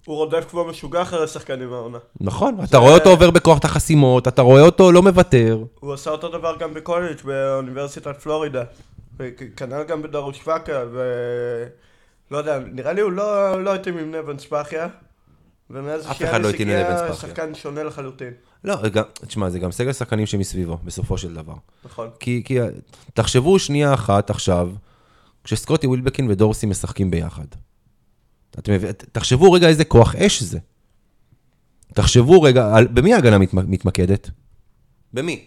[0.06, 1.98] הוא רודף כמו משוגע אחרי שחקנים העונה.
[2.20, 5.64] נכון, אתה רואה אותו עובר בכוח את החסימות, אתה רואה אותו לא מוותר.
[5.80, 8.64] הוא עשה אותו דבר גם בקולג' באוניברסיטת פלורידה.
[9.16, 11.02] וכנ"ל גם בדרוש פאקה, ו...
[12.30, 14.88] לא יודע, נראה לי הוא לא, לא התאים עם נבן ספחיה.
[15.70, 17.12] ומאז אחד לא הגיע.
[17.14, 18.32] שחקן שונה לחלוטין.
[18.64, 18.74] לא,
[19.26, 21.54] תשמע, זה גם סגל שחקנים שמסביבו, בסופו של דבר.
[21.84, 22.08] נכון.
[22.20, 22.58] כי, כי
[23.14, 24.70] תחשבו שנייה אחת עכשיו,
[25.44, 27.44] כשסקוטי ווילבקין ודורסי משחקים ביחד.
[28.58, 28.90] אתם מבין?
[29.12, 30.58] תחשבו רגע איזה כוח אש זה.
[31.94, 34.30] תחשבו רגע, על, במי ההגנה מת, מתמקדת?
[35.12, 35.44] במי?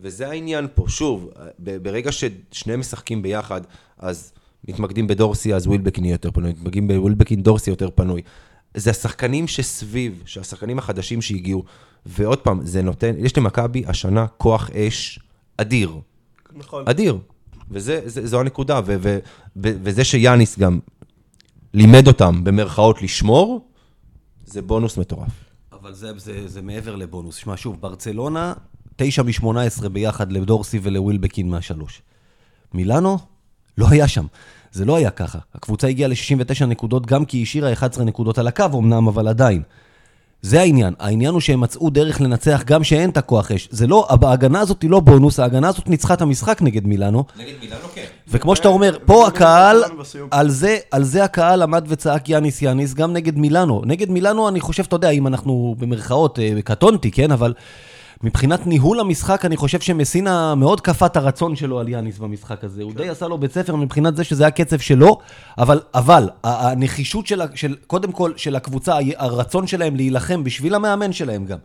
[0.00, 3.60] וזה העניין פה, שוב, ברגע ששניהם משחקים ביחד,
[3.98, 4.32] אז
[4.68, 8.22] מתמקדים בדורסי, אז ווילבקין יהיה יותר פנוי, מתמקדים בווילבקין, דורסי יותר פנוי.
[8.76, 11.64] זה השחקנים שסביב, שהשחקנים החדשים שהגיעו,
[12.06, 15.18] ועוד פעם, זה נותן, יש למכבי השנה כוח אש
[15.56, 16.00] אדיר.
[16.52, 16.84] נכון.
[16.88, 17.18] אדיר.
[17.70, 19.18] וזה, זה, זו הנקודה, ו, ו,
[19.56, 20.80] ו, וזה שיאניס גם
[21.74, 23.68] לימד אותם, במרכאות, לשמור,
[24.46, 25.30] זה בונוס מטורף.
[25.72, 27.36] אבל זה, זה, זה מעבר לבונוס.
[27.36, 28.52] שמע, שוב, ברצלונה,
[28.96, 32.02] 9 מ-18 ביחד לדורסי ולווילבקין מהשלוש.
[32.74, 33.18] מילאנו,
[33.78, 34.26] לא היה שם.
[34.72, 35.38] זה לא היה ככה.
[35.54, 39.62] הקבוצה הגיעה ל-69 נקודות, גם כי היא השאירה 11 נקודות על הקו אמנם, אבל עדיין.
[40.42, 40.94] זה העניין.
[40.98, 43.68] העניין הוא שהם מצאו דרך לנצח גם שאין את הכוח אש.
[43.70, 47.24] זה לא, ההגנה הזאת היא לא בונוס, ההגנה הזאת ניצחה את המשחק נגד מילאנו.
[47.36, 48.04] נגד מילאנו כן.
[48.28, 49.82] וכמו שאתה אומר, פה הקהל,
[50.30, 53.82] על זה, על זה הקהל עמד וצעק יאניס יאניס, גם נגד מילאנו.
[53.84, 57.54] נגד מילאנו, אני חושב, אתה יודע, אם אנחנו במרכאות, אה, קטונתי, כן, אבל
[58.22, 62.82] מבחינת ניהול המשחק, אני חושב שמסינה מאוד כפה את הרצון שלו על יאניס במשחק הזה.
[62.82, 65.18] הוא די עשה לו בית ספר מבחינת זה שזה הקצב שלו,
[65.58, 71.46] אבל, אבל, הנחישות של, של, קודם כל, של הקבוצה, הרצון שלהם להילחם בשביל המאמן שלהם
[71.46, 71.58] גם.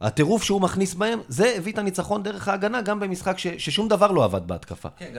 [0.00, 4.10] הטירוף שהוא מכניס בהם, זה הביא את הניצחון דרך ההגנה, גם במשחק ש, ששום דבר
[4.10, 4.88] לא עבד בהתקפה.
[4.98, 5.12] כן,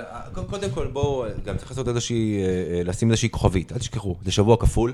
[0.49, 4.31] קודם כל בואו, גם צריך לעשות איזושהי, אה, אה, לשים איזושהי כוכבית, אל תשכחו, זה
[4.31, 4.93] שבוע כפול.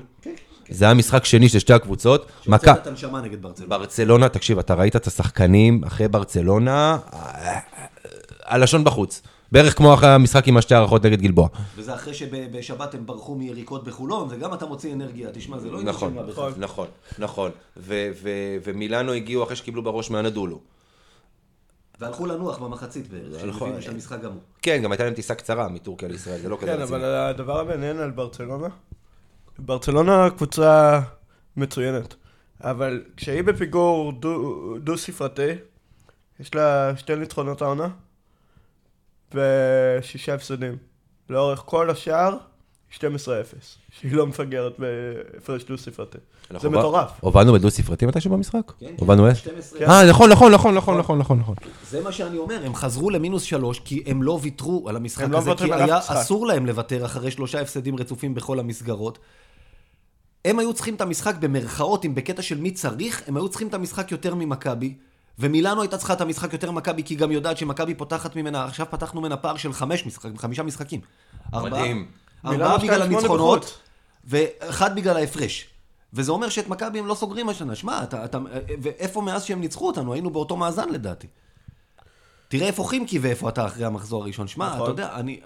[0.70, 2.26] זה היה משחק שני של שתי הקבוצות.
[2.46, 3.78] מכה- את הנשמה נגד ברצלונה.
[3.78, 6.98] ברצלונה, תקשיב, אתה ראית את השחקנים אחרי ברצלונה,
[8.44, 9.22] הלשון בחוץ.
[9.52, 11.48] בערך כמו אחרי המשחק עם השתי הערכות נגד גלבוע.
[11.76, 15.88] וזה אחרי שבשבת הם ברחו מיריקות בחולון, וגם אתה מוציא אנרגיה, תשמע, זה לא עניין
[15.88, 16.52] נכון, של מה בכלל.
[16.58, 16.86] נכון,
[17.18, 17.50] נכון.
[17.76, 18.30] ו- ו-
[18.64, 20.60] ומילאנו הגיעו אחרי שקיבלו בראש מהנדולו.
[22.00, 23.68] והלכו לנוח במחצית בערך, שהם נכון.
[23.68, 24.40] הבינו שהמשחק גמור.
[24.62, 26.84] כן, גם הייתה להם טיסה קצרה מטורקיה לישראל, זה לא כזה כן, רציני.
[26.98, 28.68] אבל הדבר המעניין על ברצלונה,
[29.64, 31.00] ברצלונה קבוצה
[31.56, 32.14] מצוינת,
[32.60, 35.48] אבל כשהיא בפיגור דו- דו-ספרתי,
[36.40, 37.88] יש לה שתי ניצחונות העונה
[39.34, 40.76] ושישה הפסדים.
[41.30, 42.36] לאורך כל השער,
[42.98, 43.00] 12-0,
[43.90, 46.18] שהיא לא מפגרת בהפרש דו-ספרתי.
[46.60, 47.10] זה מטורף.
[47.20, 48.72] הובלנו בדו ספרתי מתישהו במשחק?
[48.80, 49.38] כן, הובלנו אש?
[49.38, 49.80] 12.
[49.80, 51.54] אה, נכון, נכון, נכון, נכון, נכון, נכון, נכון.
[51.90, 55.38] זה מה שאני אומר, הם חזרו למינוס שלוש, כי הם לא ויתרו על המשחק לא
[55.38, 56.16] הזה, כי היה משחק.
[56.16, 59.18] אסור להם לוותר אחרי שלושה הפסדים רצופים בכל המסגרות.
[60.44, 63.74] הם היו צריכים את המשחק במרכאות, אם בקטע של מי צריך, הם היו צריכים את
[63.74, 64.94] המשחק יותר ממכבי.
[65.38, 68.86] ומילאנו הייתה צריכה את המשחק יותר ממכבי, כי היא גם יודעת שמכבי פותחת ממנה, עכשיו
[68.90, 71.00] פתחנו ממנה פער של חמש משחק, חמישה משחקים.
[71.54, 72.08] ארבעה- מדהים.
[72.44, 73.78] ארבעה מילאנו בגלל הניצחונות.
[74.24, 75.66] ואחד בגלל ההפרש.
[76.12, 77.74] וזה אומר שאת מכבי הם לא סוגרים השנה.
[77.74, 78.38] שמע, אתה, אתה,
[78.82, 80.12] ואיפה מאז שהם ניצחו אותנו?
[80.12, 81.26] היינו באותו מאזן לדעתי.
[82.48, 84.48] תראה איפה חימקי ואיפה אתה אחרי המחזור הראשון.
[84.48, 84.82] שמע, נכון.
[84.82, 85.40] אתה יודע, אני,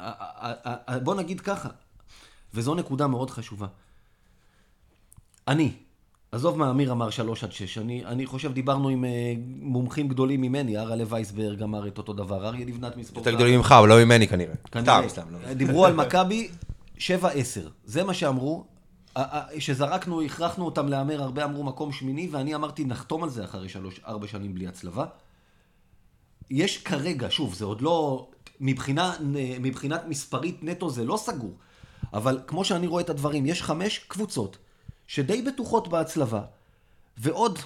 [1.02, 1.68] בוא נגיד ככה,
[2.54, 3.66] וזו נקודה מאוד חשובה.
[5.48, 5.72] אני,
[6.33, 10.40] עזוב מה אמיר אמר שלוש עד שש, אני, אני חושב, דיברנו עם אה, מומחים גדולים
[10.40, 13.26] ממני, הרלה וייסברג אמר את אותו דבר, אריה לבנת מספורט.
[13.26, 14.54] יותר גדולים ממך, אבל לא ממני כנראה.
[14.72, 15.09] כנראה.
[15.09, 15.22] סתם.
[15.30, 15.52] לא.
[15.52, 16.48] דיברו על מכבי
[16.98, 17.00] 7-10.
[17.85, 18.64] זה מה שאמרו.
[19.59, 24.00] שזרקנו, הכרחנו אותם להמר, הרבה אמרו מקום שמיני, ואני אמרתי, נחתום על זה אחרי שלוש,
[24.07, 25.04] ארבע שנים בלי הצלבה.
[26.50, 28.28] יש כרגע, שוב, זה עוד לא,
[28.61, 29.12] מבחינה,
[29.61, 31.54] מבחינת מספרית נטו זה לא סגור,
[32.12, 34.59] אבל כמו שאני רואה את הדברים, יש חמש קבוצות
[35.06, 36.42] שדי בטוחות בהצלבה,
[37.18, 37.58] ועוד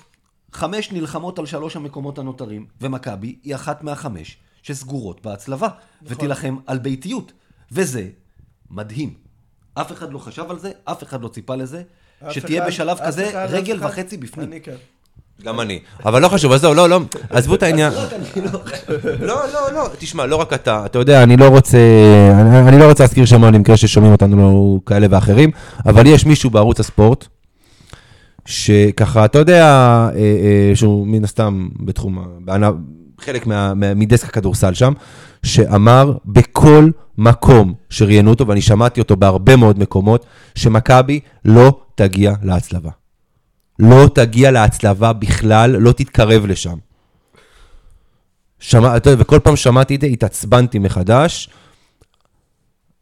[0.53, 5.69] חמש נלחמות על שלוש המקומות הנותרים, ומכבי היא אחת מהחמש שסגורות בהצלבה,
[6.03, 7.33] ותילחם על ביתיות.
[7.73, 8.09] וזה
[8.71, 9.15] מדהים.
[9.75, 11.83] אף אחד לא חשב על זה, אף אחד לא ציפה לזה,
[12.31, 14.49] שתהיה אחד- בשלב כזה אחד- אף רגל אחד- וחצי בפנים.
[14.53, 14.77] אני כן.
[15.45, 15.79] גם אני.
[16.05, 17.93] אבל לא חשוב, עזוב, לא, לא, עזבו את העניין.
[18.37, 18.61] אני לא-
[19.21, 21.79] לא, לא, לא, תשמע, לא רק אתה, אתה יודע, אני לא רוצה,
[22.69, 25.51] אני, לא רוצה להזכיר שם למקרה ששומעים אותנו לא כאלה ואחרים,
[25.87, 27.27] אבל יש מישהו בערוץ הספורט,
[28.47, 32.19] שככה, אתה יודע, אה, אה, שהוא מן הסתם בתחום,
[33.21, 34.93] חלק מה, מה, מדסק הכדורסל שם,
[35.43, 42.91] שאמר בכל מקום שראיינו אותו, ואני שמעתי אותו בהרבה מאוד מקומות, שמכבי לא תגיע להצלבה.
[43.79, 46.79] לא תגיע להצלבה בכלל, לא תתקרב לשם.
[48.59, 51.51] שמע, אתה יודע, וכל פעם שמעתי את זה, התעצבנתי מחדש,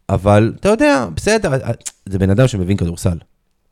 [0.08, 1.50] אבל אתה יודע, בסדר,
[2.06, 3.18] זה בן אדם שמבין כדורסל.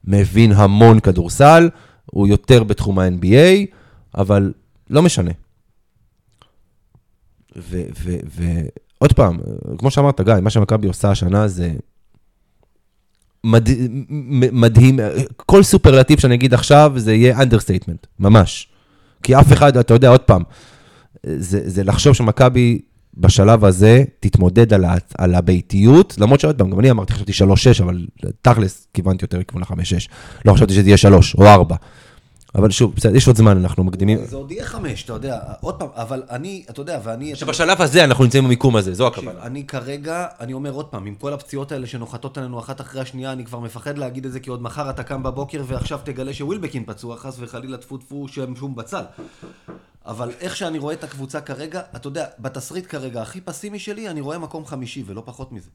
[0.04, 1.70] מבין המון כדורסל,
[2.06, 3.66] הוא יותר בתחום ה-NBA,
[4.18, 4.52] אבל
[4.90, 5.30] לא משנה.
[7.56, 9.38] ועוד פעם,
[9.78, 11.72] כמו שאמרת, גיא, מה שמכבי עושה השנה זה
[13.44, 13.68] מד...
[14.52, 15.00] מדהים.
[15.36, 18.68] כל סופרלטיב שאני אגיד עכשיו, זה יהיה understatement, ממש.
[19.22, 20.42] כי אף אחד, אתה יודע, עוד פעם,
[21.26, 22.78] זה, זה לחשוב שמכבי
[23.16, 27.82] בשלב הזה תתמודד על, ה, על הביתיות, למרות שעוד פעם, גם אני אמרתי, חשבתי 3-6,
[27.82, 28.06] אבל
[28.42, 30.08] תכלס כיוונתי יותר לכיוון ה-5-6.
[30.44, 31.76] לא חשבתי שזה יהיה 3 או 4.
[32.54, 34.26] אבל שוב, בסדר, יש עוד זמן, אנחנו מקדימים.
[34.26, 37.36] זה עוד יהיה חמש, אתה יודע, עוד פעם, אבל אני, אתה יודע, ואני...
[37.36, 39.42] שבשלב הזה אנחנו נמצאים במיקום הזה, זו הכוונה.
[39.42, 43.32] אני כרגע, אני אומר עוד פעם, עם כל הפציעות האלה שנוחתות עלינו אחת אחרי השנייה,
[43.32, 46.84] אני כבר מפחד להגיד את זה, כי עוד מחר אתה קם בבוקר ועכשיו תגלה שווילבקין
[46.84, 49.04] פצוע, חס וחלילה טפו טפו שהם שום בצל.
[50.06, 54.20] אבל איך שאני רואה את הקבוצה כרגע, אתה יודע, בתסריט כרגע הכי פסימי שלי, אני
[54.20, 55.70] רואה מקום חמישי ולא פחות מזה.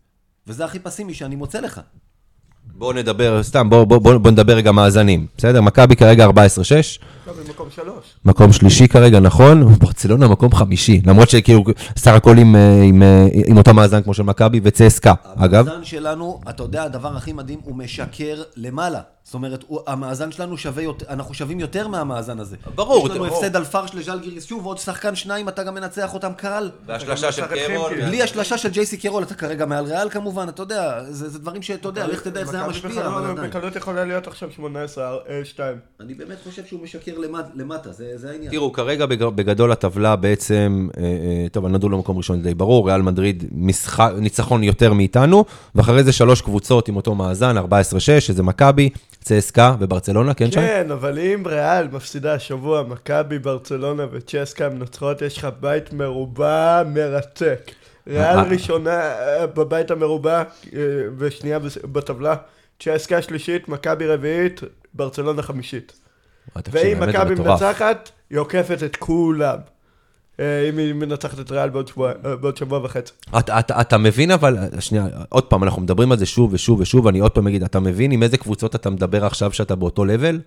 [0.47, 1.81] וזה הכי פסימי שאני מוצא לך.
[2.77, 5.61] בואו נדבר, סתם, בואו בוא, בוא, בוא נדבר רגע מאזנים, בסדר?
[5.61, 6.29] מכבי כרגע 14-6,
[7.27, 8.05] לא, במקום שלוש.
[8.25, 9.73] מקום שלישי כרגע, נכון?
[9.73, 11.63] ברצלונה מקום חמישי, למרות שכאילו
[11.97, 15.67] סך הכל עם, אה, עם, אה, עם אותו מאזן כמו של מכבי וצסקה, אגב.
[15.67, 18.99] המאזן שלנו, אתה יודע, הדבר הכי מדהים, הוא משקר למעלה.
[19.29, 22.55] זאת אומרת, הוא, המאזן שלנו שווה יותר, אנחנו שווים יותר מהמאזן הזה.
[22.75, 23.37] ברור, יש לנו ברור.
[23.37, 26.69] הפסד על פרש לז'לגיריס, שוב, עוד שחקן שניים, אתה גם מנצח אותם קל.
[26.85, 27.93] והשלושה של קרול.
[28.05, 31.61] בלי השלשה של ג'ייסי קרול, אתה כרגע מעל ריאל כמובן, אתה יודע, זה, זה דברים
[31.61, 33.49] שאתה יודע, לך תדע איך זה היה משפיע, אבל לא- עדיין.
[33.49, 35.77] בקלות יכולה להיות עכשיו 18, 2.
[35.99, 38.51] אני באמת חושב שהוא משקר למט- למטה, זה זה העניין.
[38.51, 41.09] תראו, כרגע בג- בגדול הטבלה בעצם, אה, אה,
[41.51, 43.43] טוב, הנדון למקום ראשון די ברור, ריאל מדריד
[44.17, 47.63] ניצחון יותר מאיתנו, ואחרי זה שלוש קבוצות עם אותו מאזן, 14-6,
[48.19, 48.89] שזה מכבי,
[49.23, 50.55] צסקה וברצלונה, כן, שי?
[50.55, 57.71] כן, אבל אם ריאל מפסידה השבוע, מכבי, ברצלונה וצ'סקה מנצחות, יש לך בית מרובע מרתק.
[58.07, 60.79] ריאל אה, ראשונה אה, בבית המרובע אה,
[61.17, 62.35] ושנייה בטבלה,
[62.79, 64.61] צ'סקה שלישית, מכבי רביעית,
[64.93, 65.99] ברצלונה חמישית.
[66.57, 67.35] אה, ואם מכבי.
[67.35, 69.57] מנצחת, היא עוקפת את כולם.
[70.39, 72.11] אה, אם היא מנצחת את ריאל בעוד שבוע-
[72.73, 73.13] אה, וחצי.
[73.39, 77.07] אתה, אתה, אתה מבין אבל, שנייה, עוד פעם, אנחנו מדברים על זה שוב ושוב ושוב,
[77.07, 80.41] אני עוד פעם אגיד, אתה מבין עם איזה קבוצות אתה מדבר עכשיו שאתה באותו לבל?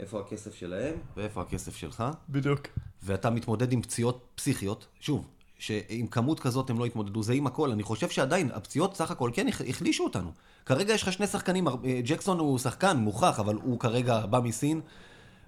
[0.00, 2.60] איפה הכסף שלהם ואיפה הכסף שלך, בדיוק.
[3.02, 5.26] ואתה מתמודד עם פציעות פסיכיות, שוב,
[5.58, 7.70] שעם כמות כזאת הם לא יתמודדו, זה עם הכל.
[7.70, 10.30] אני חושב שעדיין, הפציעות סך הכל כן הח- החלישו אותנו.
[10.66, 11.72] כרגע יש לך שני שחקנים, אה,
[12.04, 14.80] ג'קסון הוא שחקן מוכח, אבל הוא כרגע בא מסין.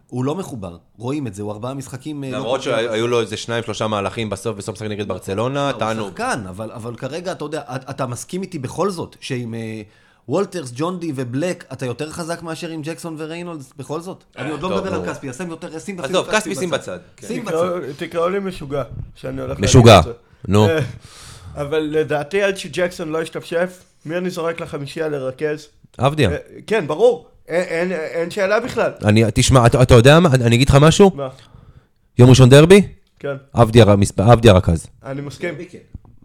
[0.09, 2.24] הוא לא מחובר, רואים את זה, הוא ארבעה משחקים...
[2.24, 2.78] אה, לא למרות טובים.
[2.88, 6.09] שהיו לו איזה שניים, שלושה מהלכים בסוף, בסוף משחק נגד ברצלונה, הוא תענוג.
[6.09, 9.82] שחקן, אבל, אבל כרגע, אתה יודע, אתה מסכים איתי בכל זאת, שעם אה,
[10.28, 14.24] וולטרס, ג'ון די ובלק, אתה יותר חזק מאשר עם ג'קסון וריינולדס, בכל זאת.
[14.38, 15.07] אני עוד לא מדבר על.
[15.12, 16.98] כספי, שים יותר, שים עזוב, אפילו כספי שים בצד.
[17.16, 17.26] כן.
[17.26, 17.55] שים בצד.
[17.57, 18.82] תקראו- תקראו לי משוגע,
[19.14, 20.00] שאני הולך להגיד משוגע.
[20.48, 20.68] נו.
[20.68, 20.78] אה,
[21.57, 25.66] אבל לדעתי עד שג'קסון לא ישתפשף, מי אני זורק לחמישייה לרכז?
[25.98, 26.30] עבדיה.
[26.30, 26.36] אה,
[26.66, 28.92] כן, ברור, אין- אין- אין שאלה בכלל.
[29.05, 31.11] אני, תשמע, אתה, אתה יודע מה, אני אגיד לך משהו?
[31.14, 31.28] מה?
[32.18, 32.82] יום ראשון דרבי,
[33.18, 34.86] כן, עבדיה, ר- מספר- עבדיה רכז.
[35.05, 35.55] אני מסכים.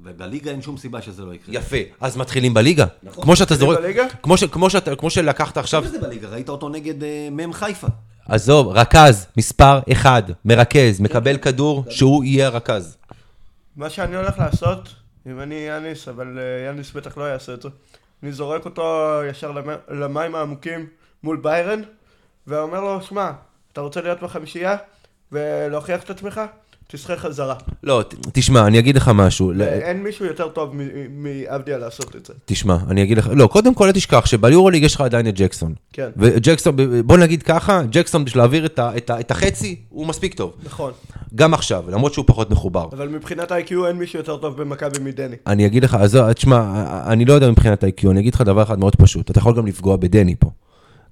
[0.04, 1.56] ובליגה אין שום סיבה שזה לא יקרה.
[1.56, 2.86] יפה, אז מתחילים בליגה.
[3.12, 3.80] כמו שאתה זורק?
[4.24, 6.28] כמו, ש, כמו, שאתה, כמו שלקחת עכשיו, מה זה בליגה?
[6.28, 7.88] ראית אותו נגד אה, מ"ם חיפה.
[8.28, 12.98] עזוב, רכז, מספר אחד, מרכז, מקבל כדור, שהוא יהיה הרכז.
[13.76, 14.90] מה שאני הולך לעשות,
[15.28, 17.70] אם אני יאניס, אבל אה, יאניס בטח לא יעשה את זה,
[18.24, 18.84] אני זורק אותו
[19.30, 19.68] ישר למ-
[20.00, 20.86] למים העמוקים
[21.24, 21.82] מול ביירן,
[22.48, 23.32] ואומר לו, שמע,
[23.74, 24.76] אתה רוצה להיות בחמישייה
[25.32, 26.42] ולהוכיח את עצמך?
[26.92, 27.56] תשחה חזרה.
[27.84, 29.52] לא, ת- תשמע, אני אגיד לך משהו.
[29.52, 30.74] ל- אין מישהו יותר טוב
[31.10, 32.34] מעבדיה לעשות את זה.
[32.46, 35.74] תשמע, אני אגיד לך, לא, קודם כל אל תשכח שביורוליג יש לך עדיין את ג'קסון.
[35.94, 36.10] כן.
[36.18, 40.34] וג'קסון, בוא נגיד ככה, ג'קסון בשביל להעביר את, ה, את, ה, את החצי, הוא מספיק
[40.34, 40.54] טוב.
[40.64, 40.92] נכון.
[41.36, 42.88] גם עכשיו, למרות שהוא פחות מחובר.
[42.92, 45.36] אבל מבחינת ה-IQ אין מישהו יותר טוב במכבי מדני.
[45.48, 48.80] אני אגיד לך, אז תשמע, אני לא יודע מבחינת ה-IQ, אני אגיד לך דבר אחד
[48.80, 50.50] מאוד פשוט, אתה יכול גם לפגוע בדני פה.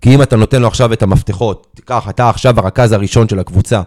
[0.01, 3.81] כי אם אתה נותן לו עכשיו את המפתחות, תיקח, אתה עכשיו הרכז הראשון של הקבוצה,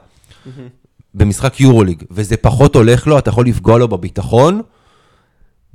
[1.15, 4.63] במשחק יורוליג, וזה פחות הולך לו, אתה יכול לפגוע לו בביטחון,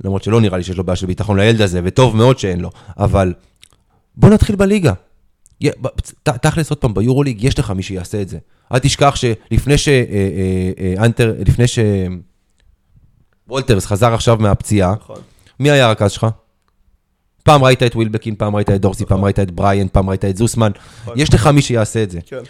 [0.04, 2.70] למרות שלא נראה לי שיש לו בעיה של ביטחון לילד הזה, וטוב מאוד שאין לו,
[2.98, 3.32] אבל
[4.16, 4.92] בוא נתחיל בליגה.
[6.22, 8.38] תכלס, עוד פעם, ביורוליג יש לך מי שיעשה את זה.
[8.72, 9.88] אל תשכח שלפני ש...
[9.88, 11.78] אה, אה, אה, האנטר, לפני ש...
[13.48, 15.20] וולטרס חזר עכשיו מהפציעה, נכון.
[15.60, 16.26] מי היה הרכז שלך?
[17.46, 20.36] פעם ראית את ווילבקין, פעם ראית את דורסי, פעם ראית את בריאנט, פעם ראית את
[20.36, 20.70] זוסמן.
[21.16, 22.18] יש לך מי שיעשה את זה.
[22.26, 22.42] כן.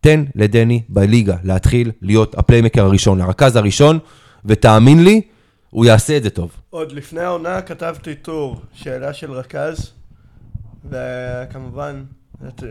[0.00, 3.98] תן לדני בליגה להתחיל להיות ה playmaker הראשון, הרכז הראשון,
[4.44, 5.20] ותאמין לי,
[5.70, 6.50] הוא יעשה את זה טוב.
[6.70, 9.90] עוד לפני העונה כתבתי טור, שאלה של רכז,
[10.90, 12.02] וכמובן,
[12.48, 12.62] את-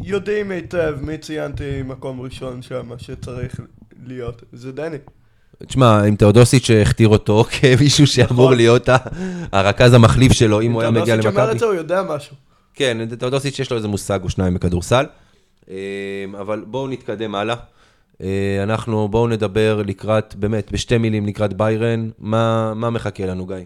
[0.00, 3.60] יודעים היטב מי ציינתי מקום ראשון שם שצריך
[4.06, 4.96] להיות, זה דני.
[5.66, 8.56] תשמע, עם תאודוסיץ' שהכתיר אותו כמישהו שאמור נכון.
[8.56, 8.88] להיות
[9.52, 11.54] הרכז המחליף שלו, אם הוא היה מגיע תאודוסיץ' אומר למכבי.
[11.54, 12.36] את זה, הוא יודע משהו.
[12.74, 15.04] כן, תאודוסיץ' יש לו איזה מושג או שניים בכדורסל.
[15.70, 15.76] אה,
[16.40, 17.56] אבל בואו נתקדם הלאה.
[18.22, 23.56] אה, אנחנו, בואו נדבר לקראת, באמת, בשתי מילים לקראת ביירן, מה, מה מחכה לנו, גיא?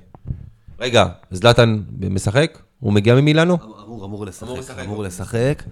[0.81, 1.81] רגע, זלאטן
[2.11, 2.59] משחק?
[2.81, 3.59] הוא מגיע ממילאנו?
[3.85, 5.03] אמור, אמור לשחק, אמור לשחק, אמור.
[5.05, 5.63] לשחק.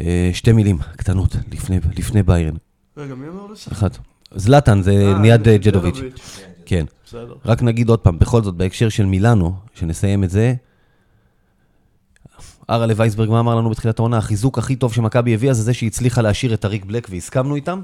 [0.00, 2.54] אה, שתי מילים קטנות, לפני- לפני ביירן.
[2.96, 3.72] רגע, מי אמר לשחק?
[3.72, 3.98] אחת.
[4.36, 6.00] זלאטן זה אה, ליד אה, ג'דוביץ'.
[6.66, 6.84] כן.
[7.06, 7.34] בסדר.
[7.44, 10.54] רק נגיד עוד פעם, בכל זאת, בהקשר של מילאנו, שנסיים את זה,
[12.70, 14.18] אראלה וייסברג, מה אמר לנו בתחילת העונה?
[14.18, 17.80] החיזוק הכי טוב שמכבי הביאה זה זה שהיא הצליחה להשאיר את אריק בלק והסכמנו איתם.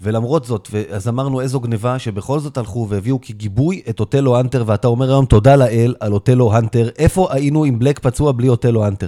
[0.00, 4.88] ולמרות זאת, אז אמרנו איזו גניבה שבכל זאת הלכו והביאו כגיבוי את אוטלו הנטר, ואתה
[4.88, 6.88] אומר היום תודה לאל על אוטלו הנטר.
[6.98, 9.06] איפה היינו עם בלק פצוע בלי אוטלו הנטר?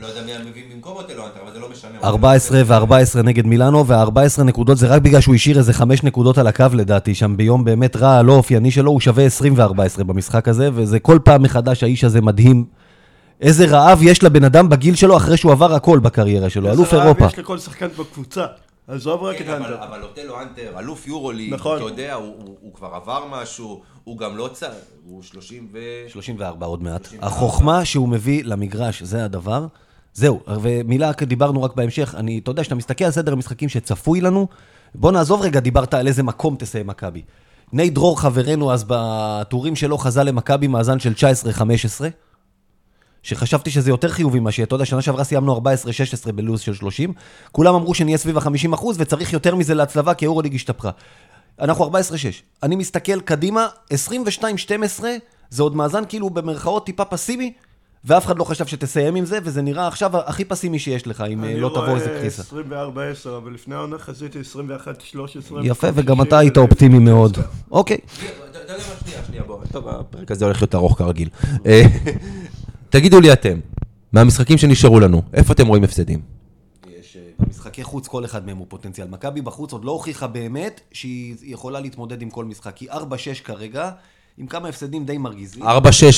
[0.00, 1.47] לא יודע מי מביא במקום אותו, אבל זה לא משנה.
[2.04, 6.46] 14 ו-14 נגד מילאנו, וה-14 נקודות זה רק בגלל שהוא השאיר איזה 5 נקודות על
[6.46, 10.70] הקו לדעתי, שם ביום באמת רע, לא אופייני שלו, הוא שווה 20 ו-14 במשחק הזה,
[10.72, 12.64] וזה כל פעם מחדש האיש הזה מדהים.
[13.40, 16.96] איזה רעב יש לבן אדם בגיל שלו אחרי שהוא עבר הכל בקריירה שלו, אלוף איזה
[16.96, 17.26] רעב אירופה.
[17.26, 18.46] יש לכל שחקן בקבוצה.
[18.88, 19.84] עזוב רק את כן, אבל, האנטר.
[19.84, 21.76] אבל אוטלו אנטר, אלוף יורוליג, נכון.
[21.76, 24.66] אתה יודע, הוא, הוא, הוא כבר עבר משהו, הוא גם לא צע...
[25.04, 25.78] הוא 30 ו...
[26.08, 27.08] 34 עוד מעט.
[27.20, 29.66] החוכמה שהוא מביא למגרש, זה הדבר.
[30.18, 34.48] זהו, ומילה, דיברנו רק בהמשך, אני, אתה יודע, כשאתה מסתכל על סדר המשחקים שצפוי לנו,
[34.94, 37.22] בוא נעזוב רגע, דיברת על איזה מקום תסיים מכבי.
[37.72, 41.60] ני דרור חברנו אז בטורים שלו חזה למכבי מאזן של 19-15,
[43.22, 45.60] שחשבתי שזה יותר חיובי מה שאתה יודע, שנה שעברה סיימנו 14-16
[46.32, 47.12] בלוז של 30,
[47.52, 50.90] כולם אמרו שנהיה סביב ה-50 אחוז, וצריך יותר מזה להצלבה, כי היורוליג השתפרה.
[51.60, 51.90] אנחנו 14-6.
[52.62, 53.66] אני מסתכל קדימה,
[55.00, 55.04] 22-12,
[55.50, 57.52] זה עוד מאזן כאילו במרכאות טיפה פסימי,
[58.04, 61.44] ואף אחד לא חשב שתסיים עם זה, וזה נראה עכשיו הכי פסימי שיש לך, אם
[61.44, 62.42] אה, לא תבוא איזה קריסה.
[62.52, 65.16] אני רואה 24-10, אבל לפני העונה חזיתי 21-13.
[65.62, 67.38] יפה, וגם אתה היית אופטימי מאוד.
[67.70, 67.98] אוקיי.
[68.50, 68.94] אתה יודע מה?
[69.04, 69.58] שנייה, שנייה, בוא.
[69.72, 71.28] טוב, הפרק הזה הולך להיות ארוך כרגיל.
[71.66, 71.82] אה,
[72.90, 73.58] תגידו לי אתם,
[74.12, 76.20] מהמשחקים שנשארו לנו, איפה אתם רואים הפסדים?
[76.98, 79.06] יש אה, במשחקי חוץ, כל אחד מהם הוא פוטנציאל.
[79.08, 82.78] מכבי בחוץ עוד לא הוכיחה באמת שהיא יכולה להתמודד עם כל משחק.
[82.78, 82.94] היא 4-6
[83.44, 83.90] כרגע,
[84.38, 85.62] עם כמה הפסדים די מרגיזים.
[85.62, 85.66] 4-6,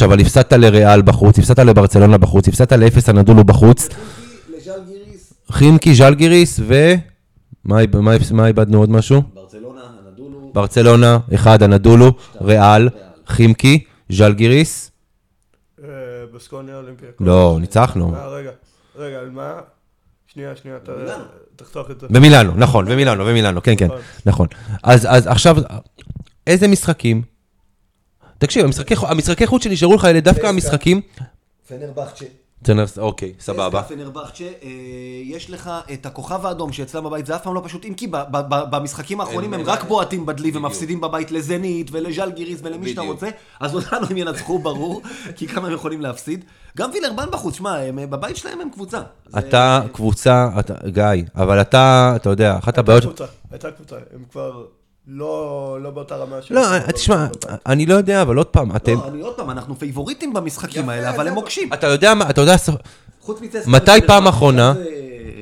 [0.04, 3.88] אבל הפסדת לריאל בחוץ, הפסדת לברצלונה בחוץ, הפסדת לאפס הנדולו בחוץ,
[5.50, 6.94] חימקי, ז'לגיריס ו...
[7.64, 9.22] מה איבדנו עוד משהו?
[9.34, 10.50] ברצלונה, הנדולו.
[10.54, 12.88] ברצלונה, אחד, הנדולו, ריאל,
[13.26, 14.90] חימקי, ז'לגיריס.
[15.82, 15.88] אה,
[16.34, 17.08] בסקוניה אולימפיה.
[17.20, 18.14] לא, ניצחנו.
[18.14, 18.50] אה, רגע,
[18.96, 19.60] רגע, על מה?
[20.26, 20.78] שנייה, שנייה,
[21.56, 22.06] תחתוך את זה.
[22.10, 23.88] במילאנו, נכון, במילאנו, במילאנו, כן, כן,
[24.26, 24.46] נכון.
[24.82, 25.56] אז, אז עכשיו,
[26.46, 27.22] איזה משחקים?
[28.40, 31.00] תקשיב, המשחקי, המשחקי חוץ שנשארו לך אלה דווקא המשחקים...
[31.68, 32.24] פנרבכצ'ה.
[32.98, 33.82] אוקיי, סבבה.
[33.82, 34.68] פנרבכצ'ה, אה,
[35.24, 38.16] יש לך את הכוכב האדום שאצלם בבית, זה אף פעם לא פשוט, אם כי ב-
[38.16, 43.00] ב- ב- במשחקים האחרונים הם רק בועטים בדלי ומפסידים בבית לזנית ולז'לגיריס ולמי שאתה.
[43.00, 43.28] רוצה,
[43.60, 45.02] אז אותנו הם ינצחו ברור,
[45.36, 46.44] כי כמה הם יכולים להפסיד.
[46.76, 49.00] גם וילרבן בחוץ, שמע, אה, בבית שלהם הם קבוצה.
[49.38, 50.48] אתה קבוצה,
[50.86, 53.04] גיא, אבל אתה, אתה יודע, אחת הבעיות...
[53.04, 54.64] הייתה קבוצה, הייתה קבוצה, הם כבר
[55.06, 55.48] לא
[55.82, 56.54] לא באותה רמה של...
[56.54, 56.60] לא,
[56.94, 57.26] תשמע,
[57.66, 58.94] אני לא יודע, אבל עוד פעם, אתם...
[58.94, 61.72] לא, אני עוד פעם, אנחנו פייבוריטים במשחקים האלה, אבל הם מוקשים.
[61.72, 62.56] אתה יודע מה, אתה יודע...
[63.20, 64.74] חוץ מצסקה מתי פעם אחרונה?
[64.74, 64.84] זה-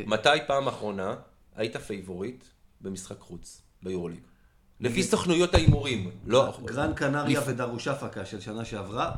[0.06, 1.14] מתי פעם אחרונה
[1.56, 2.44] היית פייבוריט
[2.80, 4.18] במשחק חוץ ביורוליג?
[4.80, 6.52] לפי סוכנויות ההימורים, לא...
[6.64, 9.10] גרן קנריה ודרושפקה של שנה שעברה.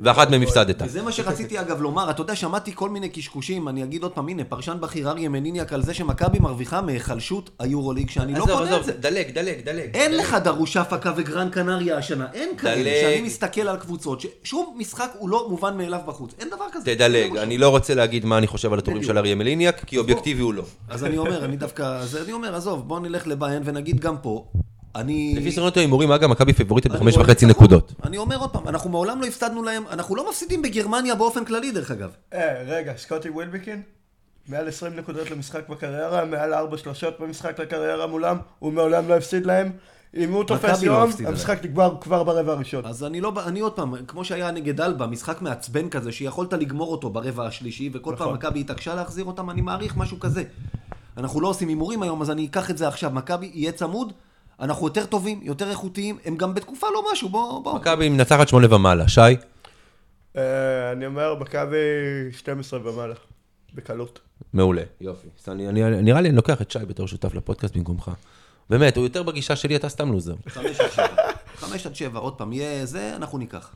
[0.00, 0.82] ואחת מהם הפסדת.
[0.82, 4.28] וזה מה שרציתי אגב לומר, אתה יודע, שמעתי כל מיני קשקושים, אני אגיד עוד פעם,
[4.28, 8.68] הנה, פרשן בכיר אריה מליניאק על זה שמכבי מרוויחה מהיחלשות היורוליג, שאני לא קונה את
[8.68, 8.92] עזוב, זה.
[8.92, 9.94] דלג, דלג, דלג.
[9.94, 12.90] אין לך דרושפקה וגרן קנריה השנה, אין כאלה.
[13.00, 16.94] שאני מסתכל על קבוצות, ששום משחק הוא לא מובן מאליו בחוץ, אין דבר כזה.
[16.94, 19.02] תדלג, אני לא רוצה להגיד מה אני חושב על בדיוק.
[19.02, 20.64] של אריה מליניאק, כי אובייקטיבי הוא לא.
[20.88, 24.46] אז אני אומר, אני דווקא, אז אני אומר, עזוב, בוא נלך לביין ונגיד גם פה,
[24.96, 25.34] אני...
[25.36, 27.46] לפי סוכנויות ההימורים, אגב, מכבי פייבוריטית אני בחמש וחצי.
[27.46, 27.92] נקודות.
[28.04, 31.72] אני אומר עוד פעם, אנחנו מעולם לא הפסדנו להם, אנחנו לא מפסידים בגרמניה באופן כללי,
[31.72, 32.10] דרך אגב.
[32.34, 33.82] אה, רגע, סקוטי ווילבקין?
[34.48, 39.46] מעל 20 נקודות למשחק בקריירה, מעל 4 שלושות במשחק לקריירה מולם, הוא מעולם לא הפסיד
[39.46, 39.72] להם.
[40.16, 42.84] אם הוא תופס לא יום, המשחק נגמר כבר ברבע הראשון.
[42.86, 46.92] אז אני לא, אני עוד פעם, כמו שהיה נגד אלבה, משחק מעצבן כזה, שיכולת לגמור
[46.92, 48.34] אותו ברבע השלישי, וכל פעם נכון.
[48.34, 50.42] מכבי התעקשה להחזיר אותם, אני מעריך משהו כזה.
[51.16, 53.10] אנחנו לא עושים הימורים היום, אז אני אקח את זה עכשיו.
[53.10, 54.12] מכבי יהיה צמוד,
[54.62, 57.74] אנחנו יותר טובים, יותר איכותיים, הם גם בתקופה לא משהו, בוא, בוא.
[57.74, 59.08] מכבי מנצחת שמונה ומעלה.
[59.08, 59.20] שי?
[60.36, 61.76] אה, אני אומר, מכבי
[62.32, 63.14] 12 ומעלה.
[63.74, 64.18] בקלות.
[64.52, 64.82] מעולה.
[65.00, 65.28] יופי.
[65.42, 68.10] אז אני- אני- נראה לי אני לוקח את שי בתור שותף לפודקאסט במקומך.
[68.70, 70.34] באמת, הוא יותר בגישה שלי, אתה סתם לוזר.
[70.48, 71.06] חמש עד שבע.
[71.56, 73.74] חמש עד שבע, עוד פעם, יהיה זה, אנחנו ניקח.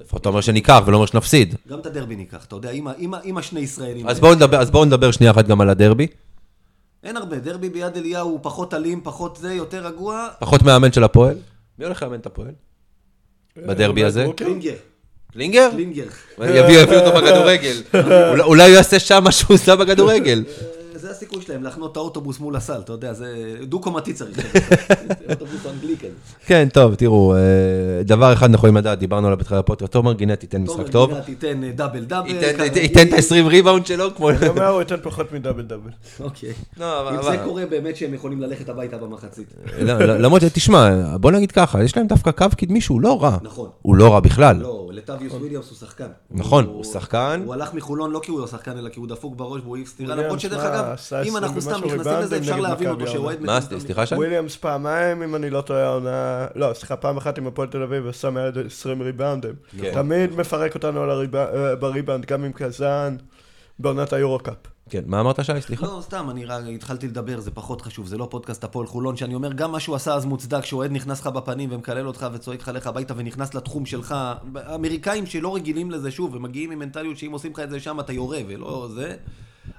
[0.00, 1.54] לפחות אתה אומר שניקח ולא אומר שנפסיד.
[1.68, 2.70] גם את הדרבי ניקח, אתה יודע,
[3.24, 4.08] עם השני ישראלים.
[4.08, 6.06] אז בואו נדבר, אז בואו נדבר שנייה אחת גם על הדרבי.
[7.04, 10.28] אין הרבה, דרבי ביד אליהו הוא פחות אלים, פחות זה, יותר רגוע.
[10.38, 11.36] פחות מאמן של הפועל.
[11.78, 12.50] מי הולך לאמן את הפועל?
[13.56, 14.24] בדרבי הזה?
[14.24, 14.44] ברוקר?
[14.44, 14.74] קלינגר,
[15.32, 15.68] קלינגר?
[15.70, 16.06] קלינגר.
[16.40, 17.76] יביא יביא אותו בכדורגל.
[18.40, 20.44] אולי הוא יעשה שם מה שהוא עושה בכדורגל.
[21.02, 23.26] אה, זה הסיכוי שלהם, להחנות את האוטובוס מול הסל, אתה יודע, זה
[23.62, 24.38] דו-קומתי צריך.
[25.30, 26.08] אוטובוס אנגלי כזה.
[26.46, 27.40] כן, טוב, תראו, אה,
[28.04, 31.10] דבר אחד אנחנו יכולים לדעת, דיברנו עליו בתחילת הפודקאסט, תומר גינט ייתן משחק טוב.
[31.10, 32.28] תומר גינת ייתן אה, דאבל דאבל.
[32.76, 34.30] ייתן- את ה-20 ריבאונד שלו, כמו...
[34.30, 35.90] אני אומר, הוא ייתן פחות מדאבל דאבל.
[36.20, 36.52] אוקיי.
[36.80, 39.54] לא, אם זה קורה, באמת שהם יכולים ללכת הביתה במחצית.
[39.78, 43.36] לא, לא, למרות שתשמע, בוא נגיד ככה, יש להם דווקא קו קדמי שהוא לא רע.
[43.42, 43.68] נכון.
[43.82, 44.56] הוא לא רע בכלל.
[44.56, 46.06] לא, לטביוס וויליאמס הוא שחקן.
[46.30, 47.42] נכון, הוא שחקן.
[47.44, 49.88] הוא הלך מחולון לא כי הוא לא שחקן, אלא כי הוא דפוק בראש והוא העיף
[49.88, 53.06] סטירה, למרות שדרך אגב, אם 20 אנחנו סתם נכנסים לזה, אפשר להבין אותו.
[53.06, 53.80] שאוהד מה, מטומטם.
[53.80, 54.14] סליחה שי?
[54.14, 56.46] וויליאמס פעמיים, אם אני לא טועה, העונה...
[56.54, 59.54] לא, סליחה, פעם אחת עם הפועל תל אביב עשה מעל 20 ריבאונדים.
[59.80, 59.94] כן.
[59.94, 63.16] תמיד מפרק אותנו אה, בריבאונד, גם עם קזאן,
[63.78, 64.56] בעונת היורו-קאפ.
[64.92, 65.60] כן, מה אמרת שי?
[65.60, 65.86] סליחה.
[65.86, 69.34] לא, סתם, אני רק התחלתי לדבר, זה פחות חשוב, זה לא פודקאסט הפועל חולון, שאני
[69.34, 72.68] אומר, גם מה שהוא עשה אז מוצדק, שאוהד נכנס לך בפנים ומקלל אותך וצועק לך
[72.74, 74.14] לך הביתה ונכנס לתחום שלך.
[74.74, 78.00] אמריקאים שלא רגילים לזה, שוב, הם מגיעים עם מנטליות שאם עושים לך את זה שם
[78.00, 79.16] אתה יורה ולא זה,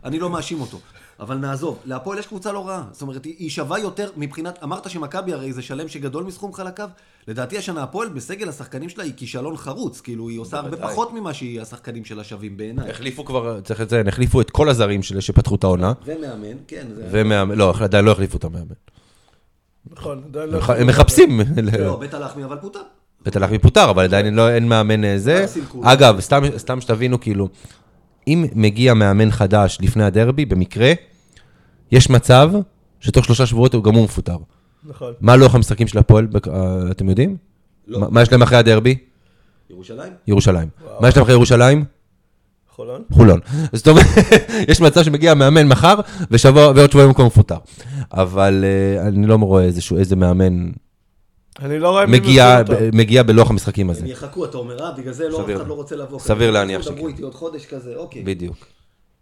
[0.03, 0.79] אני לא מאשים אותו.
[1.19, 2.83] אבל נעזוב, להפועל יש קבוצה לא רעה.
[2.91, 6.89] זאת אומרת, היא שווה יותר מבחינת, אמרת שמכבי הרי זה שלם שגדול מסכום חלקיו.
[7.27, 10.77] לדעתי השנה הפועל בסגל השחקנים שלה היא כישלון חרוץ, כאילו היא עושה הרבה.
[10.77, 12.89] פחות ממה שהשחקנים שלה שווים בעיניי.
[12.89, 15.93] החליפו כבר, צריך לציין, החליפו את כל הזרים של- שפתחו את העונה.
[16.05, 16.87] ומאמן, כן.
[16.95, 18.75] זה- ומאמן, לא, עדיין לא החליפו את המאמן.
[19.91, 20.59] נכון, עדיין לא...
[20.77, 21.41] הם מחפשים.
[21.79, 22.81] לא, בית הלחמי אבל פוטר.
[23.25, 25.45] בית הלחמי פוטר, אבל עדיין לא, אין מאמן אה, זה.
[25.83, 26.19] אגב,
[26.57, 27.49] סתם שתבינו, כאילו,
[28.27, 30.91] אם מגיע מאמן חדש לפני הדרבי, במקרה,
[31.91, 32.51] יש מצב
[32.99, 34.37] שתוך שלושה שבועות הוא גם הוא מפוטר.
[34.89, 35.13] נכון.
[35.21, 37.37] מה לוח המשחקים של הפועל, אה, אתם יודעים?
[37.87, 37.99] לא.
[37.99, 38.95] מה- מה יש להם אחרי הדרבי?
[39.69, 40.13] ירושלים?
[40.27, 40.67] ירושלים.
[40.99, 41.85] מה יש להם אחרי ירושלים?
[42.75, 43.01] חולון?
[43.11, 43.39] חולון.
[43.73, 44.05] זאת אומרת,
[44.69, 45.95] יש מצב שמגיע מאמן מחר,
[46.31, 47.57] ושבוע, ועוד שבועיים הוא כבר מפוטר.
[48.13, 50.69] אבל אה, אני לא רואה איזשהו, איזה מאמן
[51.59, 52.97] אני לא רואה מי מגיע, מפעיל אותו.
[52.97, 54.01] מגיע בלוח המשחקים הזה.
[54.01, 55.49] הם יחכו, אתה אומר, אה, בגלל זה לא, אף.
[55.55, 56.19] אחד לא רוצה לבוא.
[56.19, 56.51] סביר.
[56.51, 57.07] להניח דברו שכן.
[57.07, 58.23] איתי עוד חודש כזה, אוקיי.
[58.23, 58.55] בדיוק.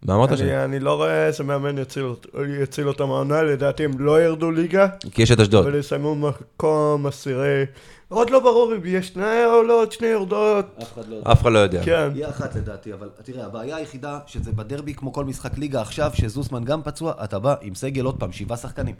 [0.02, 0.44] מה אמרת שם?
[0.44, 2.26] אני, לא רואה איזה מאמן יציל, אות-
[2.62, 5.66] יציל אותם העונה, לדעתי הם לא ירדו ליגה, כי יש את אשדוד.
[5.66, 7.64] אבל יסיימו מקום עשירי.
[8.08, 10.66] עוד לא ברור אם יש שני עולות, שני יורדות.
[10.82, 11.32] אף אחד לא יודע.
[11.32, 11.82] אף אחד לא יודע.
[11.84, 12.08] כן.
[12.14, 16.64] יהיה אחת לדעתי, אבל תראה, הבעיה היחידה שזה בדרבי כמו כל משחק ליגה עכשיו, שזוסמן
[16.64, 18.94] גם פצוע, אתה בא עם סגל עוד פעם, שבעה שחקנים.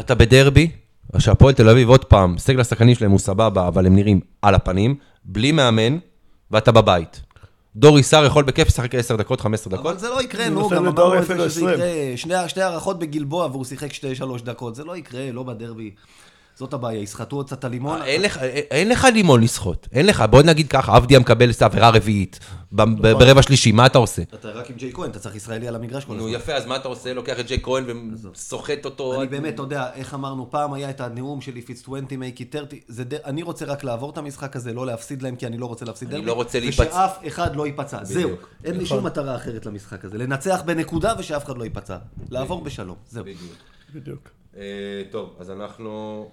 [0.00, 0.70] אתה בדרבי,
[1.18, 4.94] שהפועל תל אביב, עוד פעם, סגל השחקנים שלהם הוא סבבה, אבל הם נראים על הפנים,
[5.24, 5.98] בלי מאמן,
[6.50, 7.20] ואתה בבית.
[7.76, 9.86] דורי סער יכול בכיף לשחק 10 דקות, 15 דקות.
[9.86, 11.68] אבל זה לא יקרה, נו, גם אמרנו את זה שזה 20.
[11.68, 11.86] יקרה.
[12.16, 15.90] שני- שתי הארכות בגלבוע והוא שיחק שתי שלוש דקות, זה לא יקרה, לא בדרבי.
[16.58, 18.02] זאת הבעיה, יסחטו עוד קצת את הלימון.
[18.02, 22.38] אין לך, לימון לסחוט, אין לך, בוא נגיד ככה, עבדיה מקבל עבירה רביעית,
[22.72, 23.02] ב- נכון.
[23.02, 24.22] ברבע שלישי, מה אתה עושה?
[24.22, 26.32] אתה רק עם ג'יי כהן, אתה צריך ישראלי על המגרש כל נו הזמן.
[26.34, 27.14] יפה, אז מה אתה עושה?
[27.14, 27.84] לוקח את ג'יי כהן
[28.34, 29.20] וסוחט אותו.
[29.20, 32.38] אני באמת, אתה יודע, איך אמרנו, פעם היה את הנאום שלי, If it's 20, make
[32.40, 33.14] it 30, זה ד...
[33.14, 36.08] אני רוצה רק לעבור את המשחק הזה, לא להפסיד להם, כי אני לא רוצה להפסיד
[36.08, 36.26] אני דרבי.
[36.26, 36.82] לא רוצה להיפצע.
[36.82, 38.22] ושאף אחד לא ייפצע, זהו.
[38.22, 38.48] בדיוק.
[38.64, 40.18] אין לי שום מטרה אחרת למשחק הזה.
[40.18, 41.96] לנצח בנקודה ושאף אחד לא ייפצע.
[42.30, 43.24] לעבור בשלום, זהו.
[43.94, 44.28] בדיוק.
[44.56, 44.62] אה,
[45.10, 46.28] טוב, אז אנחנו...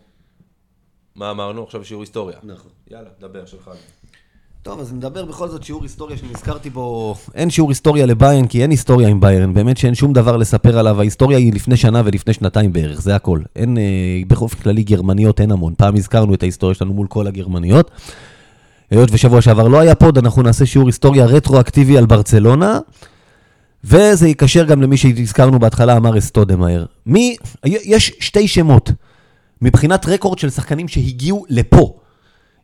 [1.15, 1.63] מה אמרנו?
[1.63, 2.37] עכשיו שיעור היסטוריה.
[2.43, 2.71] נכון.
[2.91, 3.69] יאללה, דבר, שלך.
[4.63, 7.15] טוב, אז נדבר בכל זאת שיעור היסטוריה שנזכרתי בו.
[7.35, 9.53] אין שיעור היסטוריה לביירן, כי אין היסטוריה עם ביירן.
[9.53, 10.99] באמת שאין שום דבר לספר עליו.
[10.99, 13.39] ההיסטוריה היא לפני שנה ולפני שנתיים בערך, זה הכל.
[13.55, 13.83] אין, אה,
[14.27, 15.73] באופן כללי גרמניות אין המון.
[15.77, 17.91] פעם הזכרנו את ההיסטוריה שלנו מול כל הגרמניות.
[18.91, 22.79] היות ושבוע שעבר לא היה פוד, אנחנו נעשה שיעור היסטוריה רטרואקטיבי על ברצלונה.
[23.83, 26.85] וזה ייקשר גם למי שהזכרנו בהתחלה, אמר אסטודמאייר.
[27.05, 27.35] מי,
[27.65, 28.91] יש שתי שמות
[29.61, 31.99] מבחינת רקורד של שחקנים שהגיעו לפה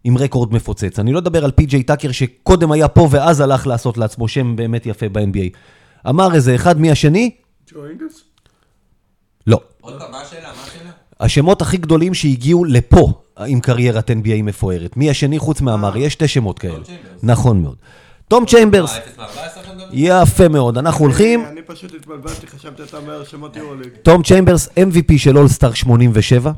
[0.04, 1.00] עם רקורד מפוצץ.
[1.00, 4.86] אני לא אדבר על פי.ג'יי טאקר שקודם היה פה ואז הלך לעשות לעצמו שם באמת
[4.86, 5.58] יפה ב-NBA.
[6.10, 7.32] אמר איזה אחד מי השני?
[7.74, 8.24] ג'ו אינגלס?
[9.48, 9.60] לא.
[9.82, 10.48] עוד פעם, מה השאלה?
[10.48, 10.92] מה השאלה?
[11.20, 14.98] השמות הכי גדולים שהגיעו לפה עם קריירת NBA מפוארת.
[14.98, 15.98] מי השני חוץ מאמארה?
[15.98, 16.84] יש שתי שמות כאלה.
[16.84, 17.24] צ'יימברס.
[17.24, 17.76] נכון מאוד.
[18.28, 18.98] תום צ'יימברס,
[19.92, 20.78] יפה מאוד.
[20.78, 23.90] אנחנו הולכים, אני פשוט התבלבלתי, חשבתי אתה אומר שמות יורוליג.
[24.04, 26.52] תום צ'יימברס, MVP של אולסטאר 87.